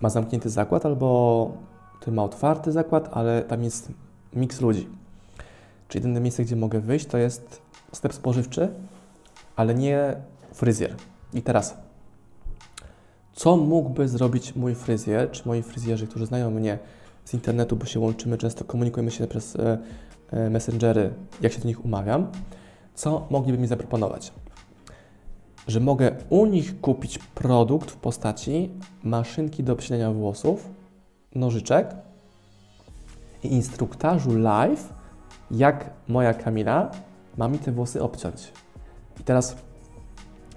[0.00, 1.52] ma zamknięty zakład albo
[2.00, 3.92] który ma otwarty zakład, ale tam jest
[4.32, 4.88] miks ludzi.
[5.88, 8.68] Czyli jedyne miejsce, gdzie mogę wyjść, to jest sklep spożywczy,
[9.56, 10.16] ale nie
[10.52, 10.94] fryzjer.
[11.34, 11.76] I teraz
[13.38, 16.78] co mógłby zrobić mój fryzjer, czy moi fryzjerzy, którzy znają mnie
[17.24, 19.78] z internetu, bo się łączymy, często komunikujemy się przez e,
[20.30, 22.26] e, messengery, jak się do nich umawiam,
[22.94, 24.32] co mogliby mi zaproponować?
[25.68, 28.70] Że mogę u nich kupić produkt w postaci
[29.02, 30.70] maszynki do obcinania włosów,
[31.34, 31.94] nożyczek
[33.42, 34.92] i instruktażu live,
[35.50, 36.90] jak moja Kamila
[37.36, 38.52] ma mi te włosy obciąć.
[39.20, 39.56] I teraz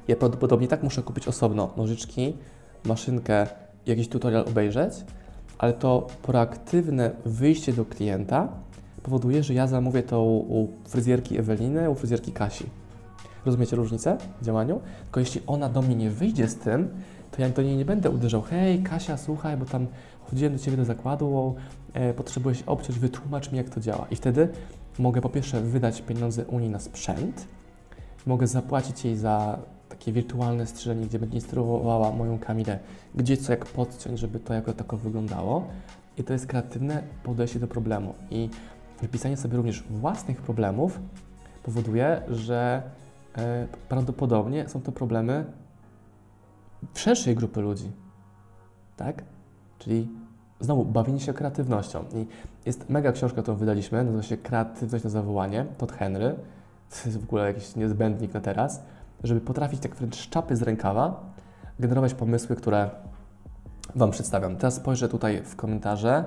[0.07, 2.37] ja prawdopodobnie tak muszę kupić osobno nożyczki,
[2.85, 3.47] maszynkę,
[3.85, 4.93] jakiś tutorial obejrzeć,
[5.57, 8.49] ale to proaktywne wyjście do klienta
[9.03, 12.80] powoduje, że ja zamówię to u fryzjerki Eweliny, u fryzjerki Kasi.
[13.45, 14.81] Rozumiecie różnicę w działaniu?
[15.03, 16.89] Tylko jeśli ona do mnie nie wyjdzie z tym,
[17.31, 19.87] to ja do niej nie będę uderzał, hej Kasia, słuchaj, bo tam
[20.29, 21.55] chodziłem do Ciebie do zakładu,
[21.93, 24.07] e, potrzebujesz obciąć, wytłumacz mi jak to działa.
[24.11, 24.49] I wtedy
[24.99, 27.47] mogę po pierwsze wydać pieniądze Unii na sprzęt,
[28.25, 32.79] mogę zapłacić jej za takie wirtualne strzyżenie, gdzie będzie instruowała moją Kamilę,
[33.15, 35.67] gdzie co jak podciąć, żeby to jako tako wyglądało.
[36.17, 38.13] I to jest kreatywne podejście do problemu.
[38.31, 38.49] I
[39.01, 40.99] wypisanie sobie również własnych problemów
[41.63, 42.81] powoduje, że
[43.89, 45.45] prawdopodobnie są to problemy
[46.93, 47.91] szerszej grupy ludzi.
[48.97, 49.23] Tak?
[49.79, 50.07] Czyli
[50.59, 52.05] znowu bawienie się kreatywnością.
[52.13, 52.27] I
[52.65, 56.35] jest mega książka, którą wydaliśmy, nazywa się Kreatywność na zawołanie, Todd Henry.
[56.89, 58.81] To jest w ogóle jakiś niezbędnik na teraz
[59.23, 61.23] żeby potrafić tak wręcz szczapy z rękawa
[61.79, 62.89] generować pomysły, które
[63.95, 64.55] Wam przedstawiam.
[64.55, 66.23] Teraz spojrzę tutaj w komentarze e,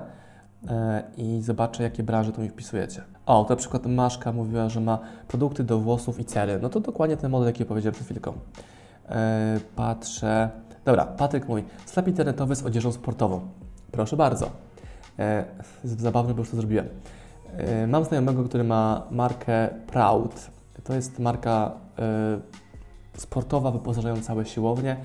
[1.17, 3.03] i zobaczę, jakie branże tu mi wpisujecie.
[3.25, 6.59] O, na przykład Maszka mówiła, że ma produkty do włosów i cery.
[6.61, 8.33] No to dokładnie ten model, jaki powiedziałem przed chwilką.
[9.09, 10.49] E, patrzę.
[10.85, 11.63] Dobra, Patryk mój.
[11.85, 13.41] Sklep internetowy z odzieżą sportową.
[13.91, 14.49] Proszę bardzo.
[15.19, 15.45] E,
[15.83, 16.87] zabawne, bo już to zrobiłem.
[17.87, 20.51] Mam znajomego, który ma markę Proud.
[20.83, 21.71] To jest marka
[23.17, 24.97] sportowa, wyposażają całe siłownie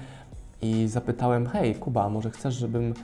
[0.63, 2.95] i zapytałem, hej Kuba, może chcesz, żebym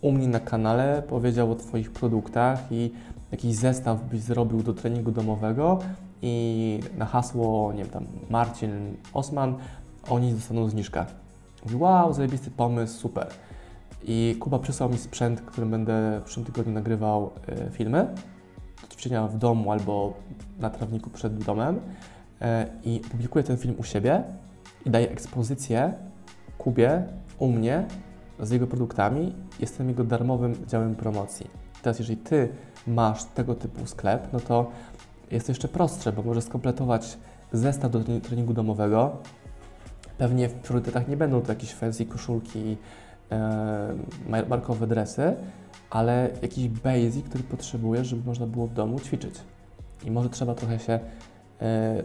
[0.00, 2.92] u mnie na kanale powiedział o Twoich produktach i
[3.32, 5.78] jakiś zestaw byś zrobił do treningu domowego
[6.22, 9.54] i na hasło, nie wiem, tam Marcin Osman,
[10.08, 11.06] oni dostaną zniżkę.
[11.64, 13.26] Mówi, wow, zajebisty pomysł, super.
[14.02, 18.08] I Kuba przysłał mi sprzęt, którym będę w przyszłym tygodniu nagrywał y, filmy
[18.96, 20.14] ćwiczenia w domu albo
[20.58, 21.80] na trawniku przed domem.
[22.40, 24.22] E, i publikuję ten film u siebie
[24.86, 25.92] i daję ekspozycję
[26.58, 27.02] Kubie
[27.38, 27.84] u mnie
[28.40, 29.34] z jego produktami.
[29.60, 31.50] Jestem jego darmowym działem promocji.
[31.82, 32.48] Teraz, jeżeli Ty
[32.86, 34.70] masz tego typu sklep, no to
[35.30, 37.18] jest to jeszcze prostsze, bo możesz skompletować
[37.52, 39.16] zestaw do treningu domowego.
[40.18, 42.76] Pewnie w priorytetach nie będą to jakieś fancy koszulki,
[43.32, 43.94] e,
[44.48, 45.34] markowe dresy,
[45.90, 49.34] ale jakiś basic, który potrzebujesz, żeby można było w domu ćwiczyć.
[50.04, 51.00] I może trzeba trochę się
[51.60, 52.02] E,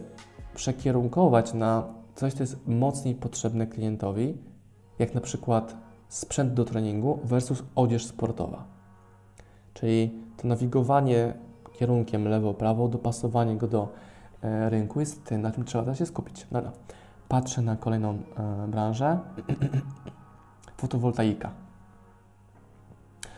[0.54, 4.36] przekierunkować na coś, co jest mocniej potrzebne klientowi,
[4.98, 5.76] jak na przykład
[6.12, 8.64] sprzęt do treningu versus odzież sportowa.
[9.74, 11.34] Czyli to nawigowanie
[11.72, 13.88] kierunkiem lewo-prawo, dopasowanie go do
[14.42, 16.46] e, rynku jest tym, na czym trzeba się skupić.
[16.52, 16.72] Dobra.
[17.28, 19.18] Patrzę na kolejną e, branżę.
[20.80, 21.50] Fotowoltaika.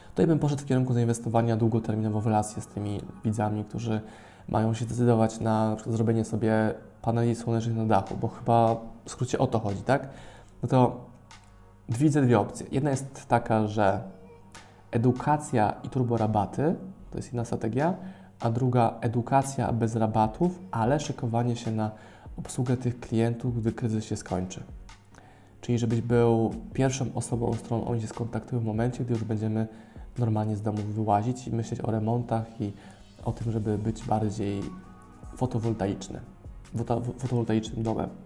[0.08, 4.00] Tutaj bym poszedł w kierunku zainwestowania długoterminowo w relacje z tymi widzami, którzy
[4.48, 9.38] mają się zdecydować na, na zrobienie sobie paneli słonecznych na dachu, bo chyba w skrócie
[9.38, 10.08] o to chodzi, tak?
[10.62, 11.13] No to
[11.88, 12.66] widzę dwie opcje.
[12.72, 14.02] Jedna jest taka, że
[14.90, 16.74] edukacja i turborabaty
[17.10, 17.94] to jest jedna strategia,
[18.40, 21.90] a druga edukacja bez rabatów, ale szykowanie się na
[22.38, 24.62] obsługę tych klientów, gdy kryzys się skończy.
[25.60, 29.68] Czyli żebyś był pierwszą osobą, z którą oni się skontaktują w momencie, gdy już będziemy
[30.18, 32.72] normalnie z domu wyłazić i myśleć o remontach i
[33.24, 34.62] o tym, żeby być bardziej
[35.36, 36.20] fotowoltaiczny,
[37.18, 38.23] fotowoltaicznym domem.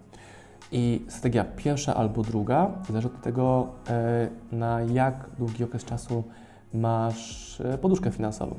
[0.72, 6.24] I strategia pierwsza albo druga zależy od tego, e, na jak długi okres czasu
[6.74, 8.54] masz e, poduszkę finansową.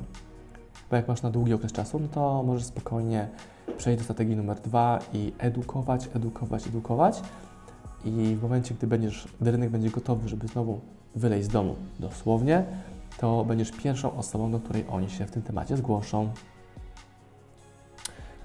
[0.90, 3.28] Bo jak masz na długi okres czasu, no to możesz spokojnie
[3.76, 7.22] przejść do strategii numer dwa i edukować, edukować, edukować.
[8.04, 10.80] I w momencie, gdy będziesz, gdy rynek będzie gotowy, żeby znowu
[11.14, 12.64] wyleźć z domu dosłownie,
[13.18, 16.30] to będziesz pierwszą osobą, do której oni się w tym temacie zgłoszą.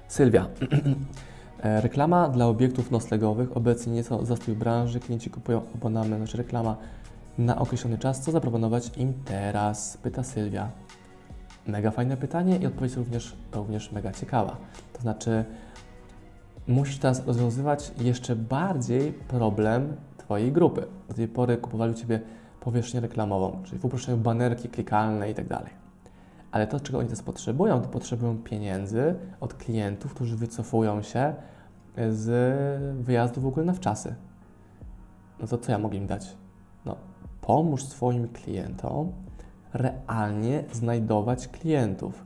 [0.08, 0.46] Sylwia.
[1.62, 3.56] E, reklama dla obiektów noclegowych.
[3.56, 5.00] Obecnie nieco zastój branży.
[5.00, 6.76] Klienci kupują abonament, znaczy reklama
[7.38, 8.20] na określony czas.
[8.20, 9.96] Co zaproponować im teraz?
[9.96, 10.70] Pyta Sylwia.
[11.66, 14.56] Mega fajne pytanie i odpowiedź również, również mega ciekawa.
[14.92, 15.44] To znaczy,
[16.68, 20.86] musisz teraz rozwiązywać jeszcze bardziej problem Twojej grupy.
[21.08, 22.20] Do tej pory kupowali u Ciebie
[22.60, 25.85] powierzchnię reklamową, czyli w uproszczeniu banerki klikalne i tak.
[26.56, 31.34] Ale to, czego oni teraz potrzebują, to potrzebują pieniędzy od klientów, którzy wycofują się
[32.10, 32.28] z
[33.04, 34.14] wyjazdu w ogóle na wczasy.
[35.40, 36.36] No to co ja mogę im dać?
[36.84, 36.96] No,
[37.40, 39.12] pomóż swoim klientom
[39.74, 42.24] realnie znajdować klientów.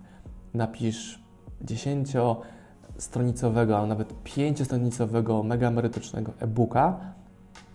[0.54, 1.22] Napisz
[1.64, 7.00] 10-stronicowego, a nawet 5-stronicowego, mega emerytycznego e-booka,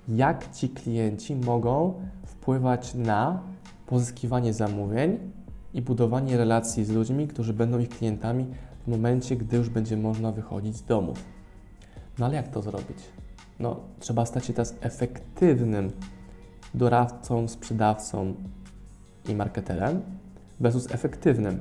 [0.07, 1.93] jak ci klienci mogą
[2.25, 3.39] wpływać na
[3.85, 5.35] pozyskiwanie zamówień
[5.75, 8.45] i budowanie relacji z ludźmi, którzy będą ich klientami
[8.83, 11.23] w momencie, gdy już będzie można wychodzić z domów.
[12.19, 12.97] No ale jak to zrobić?
[13.59, 15.91] No, trzeba stać się teraz efektywnym
[16.73, 18.33] doradcą, sprzedawcą
[19.29, 20.01] i marketerem
[20.59, 21.59] versus efektywnym,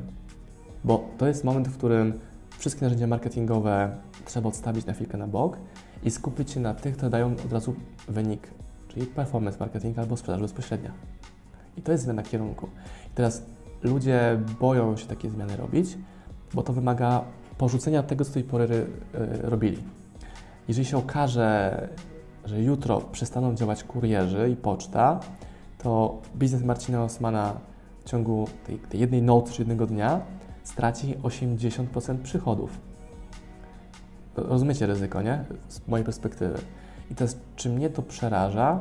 [0.85, 2.19] bo to jest moment, w którym
[2.59, 5.59] wszystkie narzędzia marketingowe trzeba odstawić na chwilkę na bok
[6.03, 7.75] i skupić się na tych, które dają od razu
[8.09, 8.49] wynik,
[8.89, 10.93] czyli performance marketing albo sprzedaż bezpośrednia.
[11.77, 12.67] I to jest zmiana kierunku.
[13.07, 13.43] I teraz
[13.85, 15.99] ludzie boją się takie zmiany robić,
[16.55, 17.25] bo to wymaga
[17.59, 18.87] porzucenia tego, co do tej pory y,
[19.43, 19.79] robili.
[20.69, 21.89] Jeżeli się okaże,
[22.45, 25.21] że jutro przestaną działać kurierzy i poczta,
[25.79, 27.53] to biznes Marcina Osmana
[28.05, 30.21] w ciągu tej, tej jednej nocy czy jednego dnia
[30.63, 32.79] straci 80% przychodów.
[34.37, 35.45] Rozumiecie ryzyko, nie?
[35.69, 36.59] Z mojej perspektywy.
[37.11, 38.79] I teraz, czy mnie to przeraża?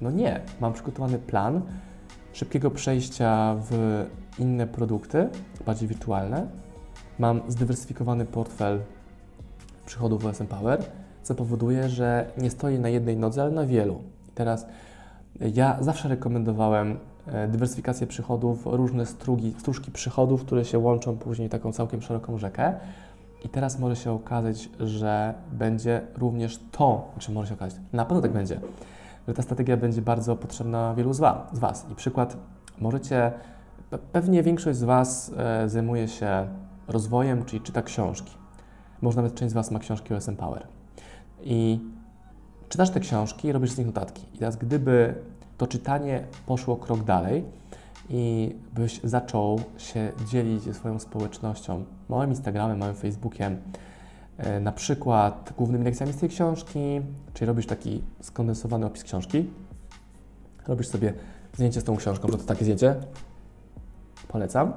[0.00, 0.40] No nie.
[0.60, 1.62] Mam przygotowany plan
[2.32, 4.04] szybkiego przejścia w
[4.38, 5.28] inne produkty,
[5.66, 6.46] bardziej wirtualne.
[7.18, 8.80] Mam zdywersyfikowany portfel
[9.86, 10.84] przychodów w SM Power,
[11.22, 13.94] co powoduje, że nie stoję na jednej nodze, ale na wielu.
[14.28, 14.66] I teraz
[15.40, 21.72] ja zawsze rekomendowałem e, dywersyfikację przychodów, różne strugi, stróżki przychodów, które się łączą później taką
[21.72, 22.74] całkiem szeroką rzekę.
[23.44, 28.22] I teraz może się okazać, że będzie również to, czy może się okazać, na pewno
[28.22, 28.60] tak będzie,
[29.28, 31.14] że ta strategia będzie bardzo potrzebna wielu.
[31.14, 31.20] Z
[31.52, 31.86] was.
[31.92, 32.36] I przykład,
[32.78, 33.32] możecie,
[33.98, 36.48] pewnie większość z Was e, zajmuje się
[36.88, 38.34] rozwojem, czyli czyta książki.
[39.02, 40.66] Może nawet część z Was ma książki o SM Power.
[41.42, 41.80] I
[42.68, 44.26] czytasz te książki robisz z nich notatki.
[44.34, 45.14] I teraz, gdyby
[45.58, 47.44] to czytanie poszło krok dalej
[48.08, 53.56] i byś zaczął się dzielić ze swoją społecznością, małym Instagramem, małym Facebookiem,
[54.38, 57.00] e, na przykład głównymi lekcjami z tej książki,
[57.34, 59.50] czyli robisz taki skondensowany opis książki,
[60.66, 61.14] robisz sobie
[61.54, 62.94] zdjęcie z tą książką, to takie zdjęcie,
[64.32, 64.72] polecam,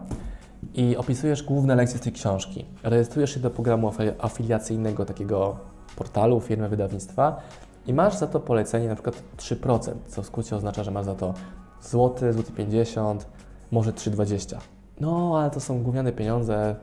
[0.74, 2.66] i opisujesz główne lekcje z tej książki.
[2.84, 5.56] Rejestrujesz się do programu afiliacyjnego takiego
[5.96, 7.42] portalu, firmy wydawnictwa
[7.88, 11.16] i masz za to polecenie na przykład 3%, co w skrócie oznacza, że masz za
[11.16, 11.34] to
[11.82, 13.28] złoty, złoty 50,
[13.72, 14.58] może 3,20.
[15.00, 16.76] No, ale to są gówniane pieniądze.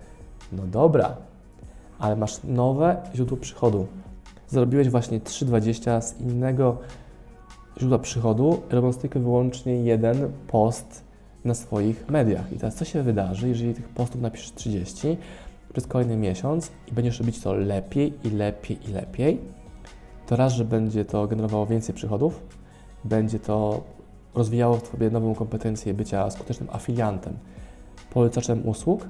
[0.52, 1.16] No dobra,
[1.98, 3.86] ale masz nowe źródło przychodu.
[4.48, 6.76] Zrobiłeś właśnie 3,20 z innego
[7.78, 11.09] źródła przychodu, robiąc tylko wyłącznie jeden post
[11.44, 12.52] na swoich mediach.
[12.52, 15.16] I teraz co się wydarzy, jeżeli tych postów napiszesz 30
[15.72, 19.40] przez kolejny miesiąc i będziesz robić to lepiej i lepiej i lepiej,
[20.26, 22.42] to raz, że będzie to generowało więcej przychodów,
[23.04, 23.82] będzie to
[24.34, 27.38] rozwijało w Tobie nową kompetencję bycia skutecznym afiliantem,
[28.10, 29.08] polecaczem usług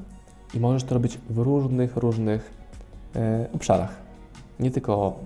[0.55, 2.51] i możesz to robić w różnych, różnych
[3.17, 3.97] e, obszarach.
[4.61, 5.19] Nie tylko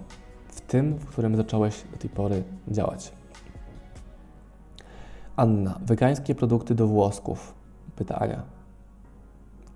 [0.48, 3.12] w tym, w którym zacząłeś do tej pory działać.
[5.36, 7.54] Anna, wegańskie produkty do włosków.
[7.96, 8.42] Pyta Ania.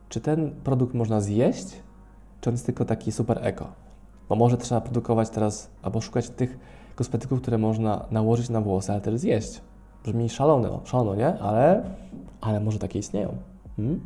[0.08, 1.66] Czy ten produkt można zjeść,
[2.40, 3.68] czy on jest tylko taki super eko?
[4.28, 6.58] Bo może trzeba produkować teraz, albo szukać tych
[6.94, 9.60] kosmetyków, które można nałożyć na włosy, ale też zjeść.
[10.04, 11.38] Brzmi szalone, szalono, nie?
[11.38, 11.82] Ale,
[12.40, 13.34] ale może takie istnieją.
[13.76, 14.00] Hmm?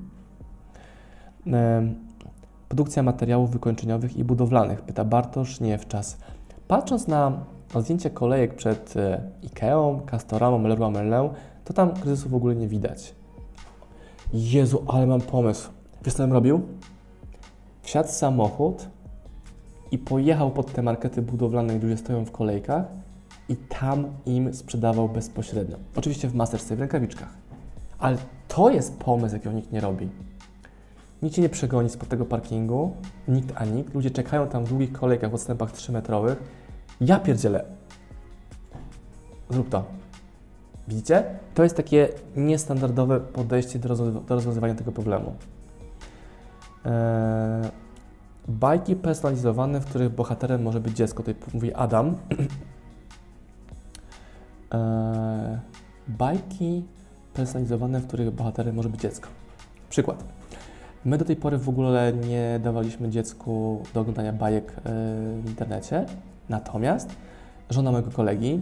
[2.69, 6.19] Produkcja materiałów wykończeniowych i budowlanych, pyta Bartosz Niewczas.
[6.69, 7.33] Patrząc na
[7.75, 11.31] na zdjęcie kolejek przed e, Ikeą, Castorama, Leroy Merlin,
[11.65, 13.15] to tam kryzysu w ogóle nie widać.
[14.33, 15.71] Jezu, ale mam pomysł.
[16.05, 16.61] Wiesz co bym robił?
[17.83, 18.89] Wsiadł samochód
[19.91, 22.85] i pojechał pod te markety budowlane, gdzie ludzie stoją w kolejkach
[23.49, 25.77] i tam im sprzedawał bezpośrednio.
[25.97, 27.29] Oczywiście w maseczce, w rękawiczkach.
[27.99, 28.17] Ale
[28.49, 30.09] to jest pomysł, jakiego nikt nie robi.
[31.23, 32.93] Nikt cię nie przegoni spod tego parkingu,
[33.29, 33.95] nikt a nikt.
[33.95, 36.37] Ludzie czekają tam w długich kolejkach w odstępach 3-metrowych.
[37.07, 37.65] Ja pierdzielę.
[39.51, 39.85] Zrób to.
[40.89, 41.25] Widzicie?
[41.55, 45.35] To jest takie niestandardowe podejście do, rozwiąz- do rozwiązywania tego problemu.
[46.85, 46.93] Eee,
[48.49, 51.23] bajki personalizowane, w których bohaterem może być dziecko.
[51.23, 52.07] Tutaj mówi Adam.
[54.71, 55.59] eee,
[56.09, 56.85] bajki
[57.35, 59.29] personalizowane, w których bohaterem może być dziecko.
[59.91, 60.25] Przykład.
[61.05, 64.81] My do tej pory w ogóle nie dawaliśmy dziecku do oglądania bajek e,
[65.43, 66.07] w internecie,
[66.49, 67.17] natomiast
[67.71, 68.61] żona mojego kolegi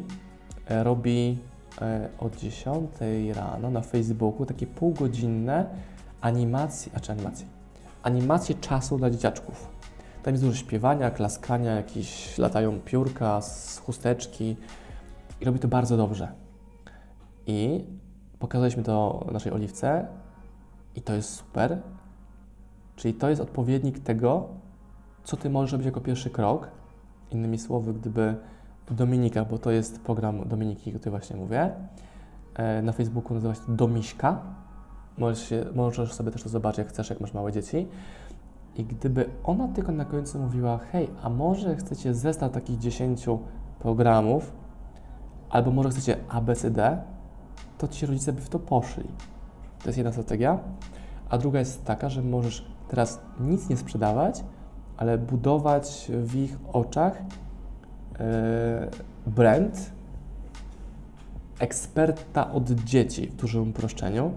[0.66, 1.38] e, robi
[1.80, 2.90] e, o 10
[3.34, 5.66] rano na Facebooku takie półgodzinne
[6.20, 7.46] animacje, a czy animacje,
[8.02, 9.68] animacje czasu dla dzieciaczków.
[10.22, 14.56] Tam jest dużo śpiewania, klaskania, jakieś latają piórka z chusteczki
[15.40, 16.28] i robi to bardzo dobrze.
[17.46, 17.84] I
[18.38, 20.06] pokazaliśmy to naszej Oliwce
[20.94, 21.78] i to jest super.
[23.00, 24.48] Czyli to jest odpowiednik tego,
[25.24, 26.68] co Ty możesz robić jako pierwszy krok.
[27.30, 28.36] Innymi słowy, gdyby
[28.90, 31.70] Dominika, bo to jest program Dominiki, o której właśnie mówię,
[32.54, 34.42] e, na Facebooku nazywa się Domiśka.
[35.18, 37.88] Możesz, się, możesz sobie też to zobaczyć, jak chcesz, jak masz małe dzieci.
[38.76, 43.26] I gdyby ona tylko na końcu mówiła, hej, a może chcecie zestaw takich 10
[43.78, 44.52] programów,
[45.50, 47.02] albo może chcecie ABCD,
[47.78, 49.08] to ci rodzice by w to poszli.
[49.82, 50.58] To jest jedna strategia.
[51.30, 54.44] A druga jest taka, że możesz teraz nic nie sprzedawać,
[54.96, 57.22] ale budować w ich oczach
[58.18, 58.88] e,
[59.26, 59.90] brand
[61.58, 64.32] eksperta od dzieci w dużym uproszczeniu.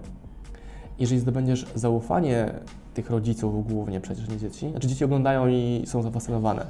[0.98, 2.50] Jeżeli zdobędziesz zaufanie
[2.94, 6.66] tych rodziców, głównie przecież nie dzieci, znaczy dzieci oglądają i są zafascynowane,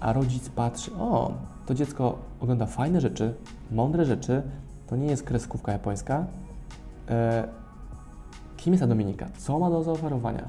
[0.00, 1.32] a rodzic patrzy, o,
[1.66, 3.34] to dziecko ogląda fajne rzeczy,
[3.70, 4.42] mądre rzeczy,
[4.86, 6.26] to nie jest kreskówka japońska.
[7.08, 7.48] E,
[8.56, 9.26] kim jest ta Dominika?
[9.38, 10.48] Co ma do zaoferowania?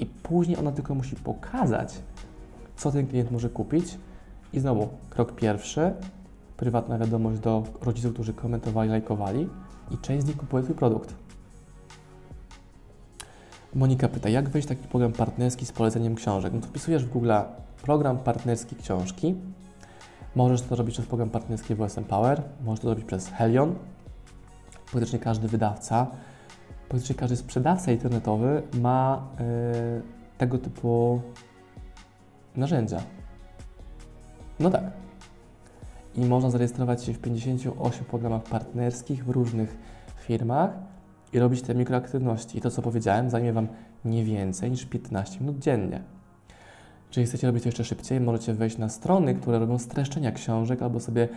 [0.00, 1.94] I później ona tylko musi pokazać,
[2.76, 3.98] co ten klient może kupić.
[4.52, 5.92] I znowu, krok pierwszy,
[6.56, 9.48] prywatna wiadomość do rodziców, którzy komentowali, lajkowali
[9.90, 11.14] i część z nich kupuje Twój produkt.
[13.74, 16.52] Monika pyta, jak wejść w taki program partnerski z poleceniem książek?
[16.54, 17.32] No to wpisujesz w Google
[17.82, 19.34] program partnerski książki.
[20.34, 23.74] Możesz to robić przez program partnerski WSM Power, możesz to robić przez Helion.
[24.90, 26.06] Praktycznie każdy wydawca,
[26.90, 30.02] praktycznie każdy sprzedawca internetowy ma y,
[30.38, 31.20] tego typu
[32.56, 33.00] narzędzia.
[34.60, 34.84] No tak.
[36.14, 39.78] I można zarejestrować się w 58 programach partnerskich w różnych
[40.18, 40.70] firmach
[41.32, 42.58] i robić te mikroaktywności.
[42.58, 43.68] I to, co powiedziałem, zajmie Wam
[44.04, 46.02] nie więcej niż 15 minut dziennie.
[47.08, 51.00] Jeżeli chcecie robić to jeszcze szybciej, możecie wejść na strony, które robią streszczenia książek, albo
[51.00, 51.28] sobie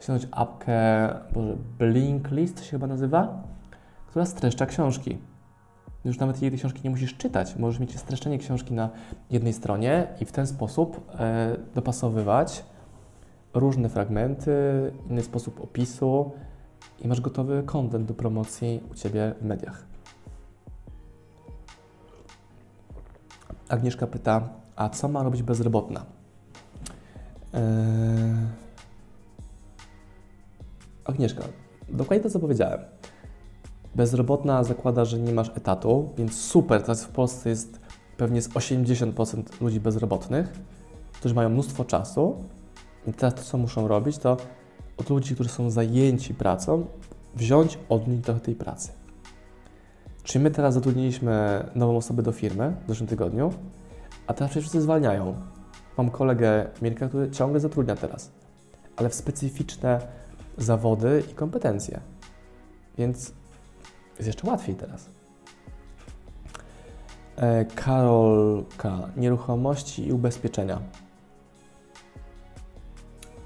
[0.00, 3.42] ściągnąć apkę, Boże, Blinklist się chyba nazywa,
[4.16, 5.18] która streszcza książki.
[6.04, 8.90] Już nawet jej książki nie musisz czytać, możesz mieć streszczenie książki na
[9.30, 12.64] jednej stronie i w ten sposób e, dopasowywać
[13.54, 14.52] różne fragmenty,
[15.10, 16.32] inny sposób opisu
[17.00, 19.86] i masz gotowy content do promocji u Ciebie w mediach.
[23.68, 26.06] Agnieszka pyta, a co ma robić bezrobotna?
[27.54, 27.60] Eee...
[31.04, 31.42] Agnieszka,
[31.88, 32.95] dokładnie to, co powiedziałem.
[33.96, 37.80] Bezrobotna zakłada, że nie masz etatu, więc super, teraz w Polsce jest
[38.16, 40.52] pewnie z 80% ludzi bezrobotnych,
[41.12, 42.36] którzy mają mnóstwo czasu
[43.06, 44.36] i teraz to, co muszą robić, to
[44.96, 46.86] od ludzi, którzy są zajęci pracą,
[47.36, 48.92] wziąć od nich trochę tej pracy.
[50.22, 53.52] Czyli my teraz zatrudniliśmy nową osobę do firmy w zeszłym tygodniu,
[54.26, 55.34] a teraz przecież wszyscy zwalniają.
[55.98, 58.30] Mam kolegę Mirka, który ciągle zatrudnia teraz,
[58.96, 60.00] ale w specyficzne
[60.58, 62.00] zawody i kompetencje.
[62.98, 63.32] Więc
[64.18, 65.10] jest jeszcze łatwiej teraz.
[67.36, 70.80] E, Karolka, nieruchomości i ubezpieczenia.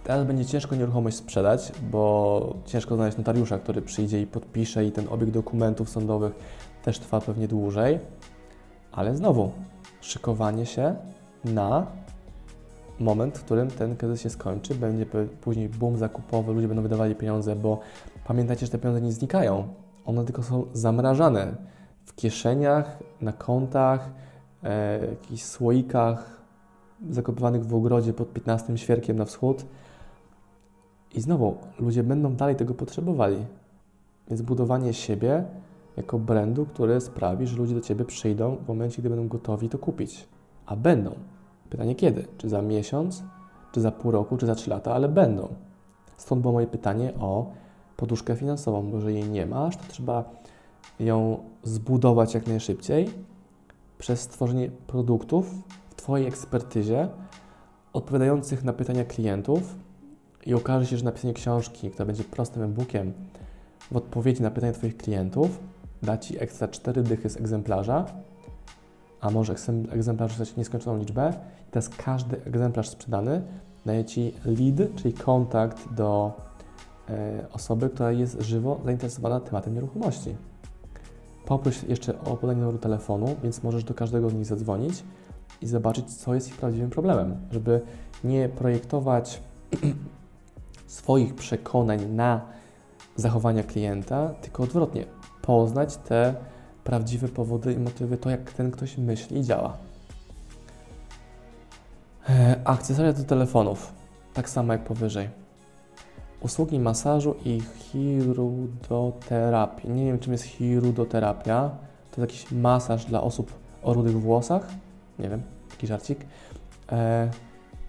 [0.05, 5.09] Teraz będzie ciężko nieruchomość sprzedać, bo ciężko znaleźć notariusza, który przyjdzie i podpisze i ten
[5.09, 6.33] obieg dokumentów sądowych
[6.83, 7.99] też trwa pewnie dłużej.
[8.93, 9.51] Ale znowu,
[10.01, 10.95] szykowanie się
[11.45, 11.87] na
[13.01, 15.07] moment, w którym ten kryzys się skończy, będzie
[15.41, 17.81] później boom zakupowy, ludzie będą wydawali pieniądze, bo
[18.25, 19.69] pamiętajcie, że te pieniądze nie znikają.
[20.05, 21.55] One tylko są zamrażane
[22.05, 24.11] w kieszeniach, na kontach,
[24.63, 26.41] e, jakichś słoikach
[27.11, 29.67] zakopywanych w ogrodzie pod 15 świerkiem na wschód.
[31.15, 33.47] I znowu, ludzie będą dalej tego potrzebowali.
[34.29, 35.45] Więc budowanie siebie
[35.97, 39.79] jako brandu, który sprawi, że ludzie do Ciebie przyjdą w momencie, gdy będą gotowi to
[39.79, 40.29] kupić.
[40.67, 41.11] A będą.
[41.71, 42.27] Pytanie kiedy?
[42.39, 43.23] Czy za miesiąc,
[43.73, 45.49] czy za pół roku, czy za trzy lata, ale będą.
[46.17, 47.53] Stąd było moje pytanie o
[48.01, 50.25] poduszkę finansową, bo jeżeli jej nie masz, to trzeba
[51.01, 53.11] ją zbudować jak najszybciej
[53.99, 55.55] przez stworzenie produktów
[55.91, 57.09] w Twojej ekspertyzie
[57.93, 59.75] odpowiadających na pytania klientów
[60.47, 63.13] i okaże się, że napisanie książki, która będzie prostym e-bookiem
[63.93, 65.59] w odpowiedzi na pytania Twoich klientów
[66.03, 68.07] da Ci ekstra 4 dychy z egzemplarza,
[69.21, 69.55] a może
[69.93, 71.33] egzemplarz dostać nieskończoną liczbę.
[71.69, 73.43] I teraz każdy egzemplarz sprzedany
[73.87, 76.33] daje Ci lead, czyli kontakt do
[77.53, 80.37] osoby, która jest żywo zainteresowana tematem nieruchomości.
[81.47, 85.05] Poproś jeszcze o podanie numeru telefonu, więc możesz do każdego z nich zadzwonić
[85.61, 87.81] i zobaczyć, co jest ich prawdziwym problemem, żeby
[88.25, 89.43] nie projektować
[90.87, 92.41] swoich przekonań na
[93.17, 95.05] zachowania klienta, tylko odwrotnie,
[95.43, 96.35] poznać te
[96.85, 99.77] prawdziwe powody i motywy, to jak ten ktoś myśli i działa.
[102.29, 103.93] E, akcesoria do telefonów,
[104.35, 105.40] tak samo jak powyżej.
[106.41, 109.91] Usługi masażu i chirudoterapii.
[109.91, 111.71] Nie wiem, czym jest chirudoterapia.
[112.11, 114.69] To jest jakiś masaż dla osób o rudych włosach.
[115.19, 116.27] Nie wiem, taki żarcik.
[116.93, 117.31] E,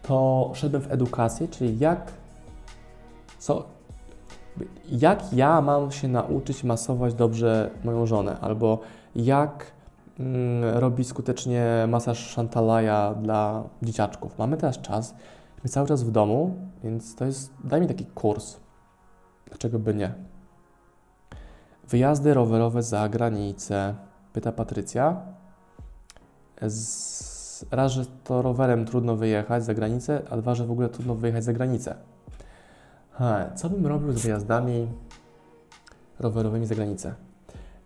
[0.02, 2.12] to szedłem w edukację, czyli jak,
[3.40, 3.66] co,
[4.92, 8.80] jak ja mam się nauczyć masować dobrze moją żonę, albo
[9.16, 9.72] jak
[10.20, 14.38] mm, robić skutecznie masaż Shantalaja dla dzieciaczków.
[14.38, 15.16] Mamy teraz czas,
[15.64, 18.58] my cały czas w domu, więc to jest, daj mi taki kurs.
[19.46, 20.14] Dlaczego by nie?
[21.88, 23.96] Wyjazdy rowerowe za granicę,
[24.34, 25.22] pyta Patrycja.
[26.68, 31.16] Z, raz, że to rowerem trudno wyjechać za granicę, a dwa, że w ogóle trudno
[31.16, 31.96] wyjechać za granicę.
[33.56, 34.88] Co bym robił z wyjazdami
[36.20, 37.16] rowerowymi za granicę?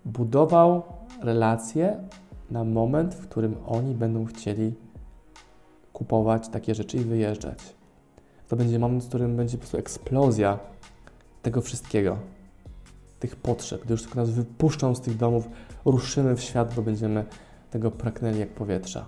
[0.06, 0.84] Budował
[1.22, 2.04] relacje
[2.52, 4.76] na moment, w którym oni będą chcieli
[5.96, 7.60] kupować takie rzeczy i wyjeżdżać.
[8.48, 10.60] To będzie moment, w którym będzie po prostu eksplozja
[11.42, 12.18] tego wszystkiego,
[13.20, 13.84] tych potrzeb.
[13.84, 15.50] Gdy już tylko nas wypuszczą z tych domów,
[15.86, 17.26] ruszymy w świat, bo będziemy
[17.72, 19.06] tego pragnęli jak powietrza.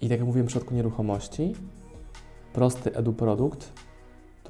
[0.00, 1.54] I tak jak mówiłem w przypadku nieruchomości,
[2.52, 3.72] prosty edu-produkt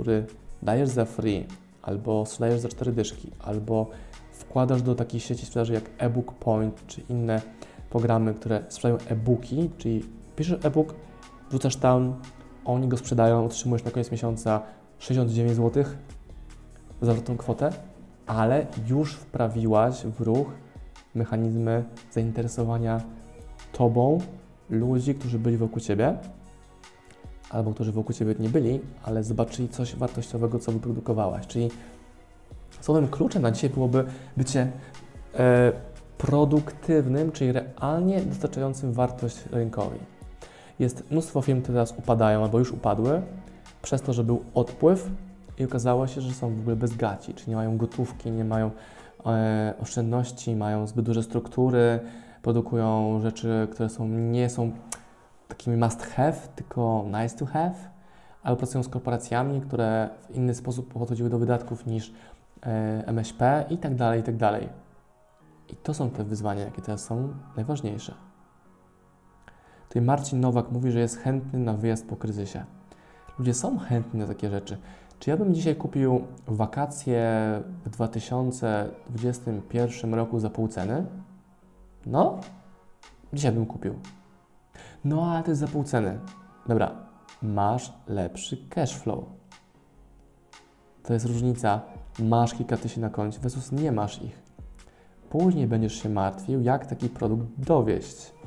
[0.01, 0.27] który
[0.63, 1.47] dajesz za free,
[1.83, 3.91] albo sprzedajesz za cztery dyszki, albo
[4.33, 7.43] wkładasz do takiej sieci sprzedaży jak ebook point, czy inne
[7.91, 10.05] programy, które sprzedają e-booki, czyli
[10.41, 10.95] piszesz e-book,
[11.49, 12.15] wrzucasz tam,
[12.65, 14.63] oni go sprzedają, otrzymujesz na koniec miesiąca
[14.99, 15.85] 69 zł
[17.03, 17.71] za tą kwotę,
[18.27, 20.47] ale już wprawiłaś w ruch
[21.15, 23.01] mechanizmy zainteresowania
[23.73, 24.19] Tobą
[24.71, 26.19] ludzi, którzy byli wokół Ciebie
[27.51, 31.47] albo którzy wokół Ciebie nie byli, ale zobaczyli coś wartościowego, co wyprodukowałaś.
[31.47, 31.71] Czyli
[32.81, 34.05] słowem kluczem na dzisiaj byłoby
[34.37, 34.73] bycie
[35.35, 35.73] e,
[36.19, 40.20] produktywnym, czyli realnie dostarczającym wartość rynkowi.
[40.81, 43.23] Jest mnóstwo firm, które teraz upadają albo już upadły,
[43.83, 45.11] przez to, że był odpływ
[45.59, 48.71] i okazało się, że są w ogóle bez gaci, czyli nie mają gotówki, nie mają
[49.27, 52.01] e, oszczędności, mają zbyt duże struktury,
[52.43, 54.73] produkują rzeczy, które są, nie są
[55.49, 57.75] takimi must have, tylko nice to have,
[58.43, 62.13] albo pracują z korporacjami, które w inny sposób podchodziły do wydatków niż
[62.63, 64.69] e, MŚP i tak dalej, i tak dalej.
[65.69, 68.30] I to są te wyzwania, jakie teraz są najważniejsze.
[69.91, 72.65] Tutaj Marcin Nowak mówi, że jest chętny na wyjazd po kryzysie.
[73.39, 74.79] Ludzie są chętni na takie rzeczy.
[75.19, 77.31] Czy ja bym dzisiaj kupił wakacje
[77.85, 81.07] w 2021 roku za pół ceny?
[82.07, 82.41] No,
[83.33, 83.95] dzisiaj bym kupił.
[85.05, 86.19] No ale to jest za pół ceny.
[86.67, 86.93] Dobra,
[87.43, 89.25] masz lepszy cash flow.
[91.03, 91.81] To jest różnica.
[92.19, 94.43] Masz kilka tysięcy na koncie versus nie masz ich.
[95.31, 98.40] Później będziesz się martwił, jak taki produkt dowieść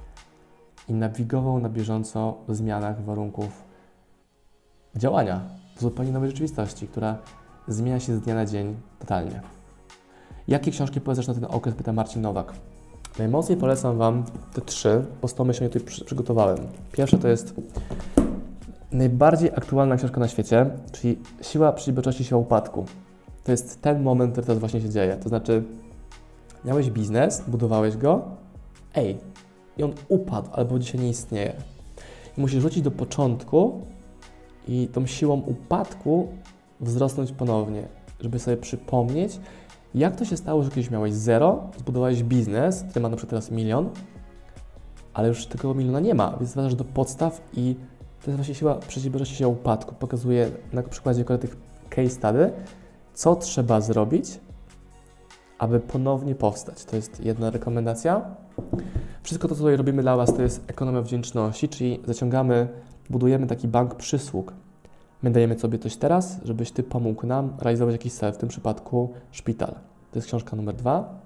[0.89, 3.63] i nawigował na bieżąco w zmianach warunków
[4.95, 5.41] działania
[5.75, 7.17] w zupełnie nowej rzeczywistości, która
[7.67, 9.41] zmienia się z dnia na dzień totalnie.
[10.47, 11.75] Jakie książki polecasz na ten okres?
[11.75, 12.53] Pyta Marcin Nowak.
[13.19, 14.23] Najmocniej polecam Wam
[14.53, 16.57] te trzy, bo z tą myślą tutaj przygotowałem.
[16.91, 17.53] Pierwsze to jest
[18.91, 22.85] najbardziej aktualna książka na świecie, czyli Siła przedsiębiorczości, siła upadku.
[23.43, 25.17] To jest ten moment, który teraz właśnie się dzieje.
[25.17, 25.63] To znaczy,
[26.65, 28.21] miałeś biznes, budowałeś go,
[28.95, 29.17] ej,
[29.77, 31.53] i on upadł albo dzisiaj nie istnieje.
[32.37, 33.81] I musisz wrócić do początku
[34.67, 36.27] i tą siłą upadku
[36.81, 37.87] wzrosnąć ponownie,
[38.19, 39.39] żeby sobie przypomnieć,
[39.95, 43.51] jak to się stało, że kiedyś miałeś zero, zbudowałeś biznes, który ma na przykład teraz
[43.51, 43.89] milion,
[45.13, 47.75] ale już tego miliona nie ma, więc wracasz do podstaw i
[48.23, 49.95] To jest właśnie siła przedsiębiorczości, siła upadku.
[49.95, 51.57] Pokazuję na przykładzie tych
[51.89, 52.51] case study,
[53.13, 54.39] co trzeba zrobić,
[55.57, 56.85] aby ponownie powstać.
[56.85, 58.35] To jest jedna rekomendacja.
[59.23, 62.67] Wszystko to, co tutaj robimy dla Was, to jest ekonomia wdzięczności, czyli zaciągamy,
[63.09, 64.53] budujemy taki bank przysług.
[65.21, 69.13] My dajemy sobie coś teraz, żebyś Ty pomógł nam realizować jakiś cel, w tym przypadku
[69.31, 69.75] szpital.
[70.11, 71.19] To jest książka numer dwa.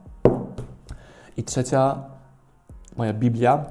[1.37, 2.03] I trzecia,
[2.97, 3.65] moja Biblia,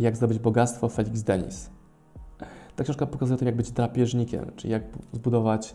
[0.00, 1.70] jak zdobyć bogactwo, Felix Denis.
[2.76, 4.82] Ta książka pokazuje to, jak być drapieżnikiem, czyli jak
[5.12, 5.74] zbudować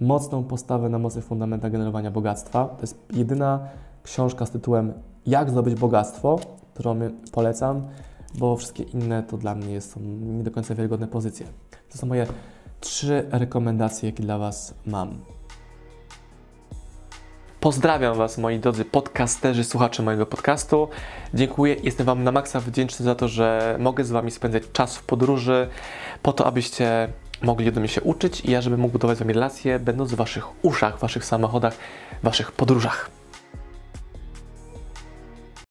[0.00, 2.64] mocną postawę na mocnych fundamentach generowania bogactwa.
[2.64, 3.68] To jest jedyna
[4.02, 4.92] książka z tytułem
[5.26, 6.38] Jak zdobyć bogactwo,
[6.76, 6.98] którą
[7.32, 7.88] polecam,
[8.34, 11.46] bo wszystkie inne to dla mnie są nie do końca wiarygodne pozycje.
[11.92, 12.26] To są moje
[12.80, 15.18] trzy rekomendacje, jakie dla Was mam.
[17.60, 20.88] Pozdrawiam Was, moi drodzy podcasterzy, słuchacze mojego podcastu.
[21.34, 25.02] Dziękuję, jestem Wam na maksa wdzięczny za to, że mogę z Wami spędzać czas w
[25.02, 25.68] podróży,
[26.22, 27.08] po to, abyście
[27.42, 30.16] mogli do mnie się uczyć i ja, żebym mógł budować z Wami relacje, będąc w
[30.16, 31.76] Waszych uszach, Waszych samochodach,
[32.22, 33.15] Waszych podróżach.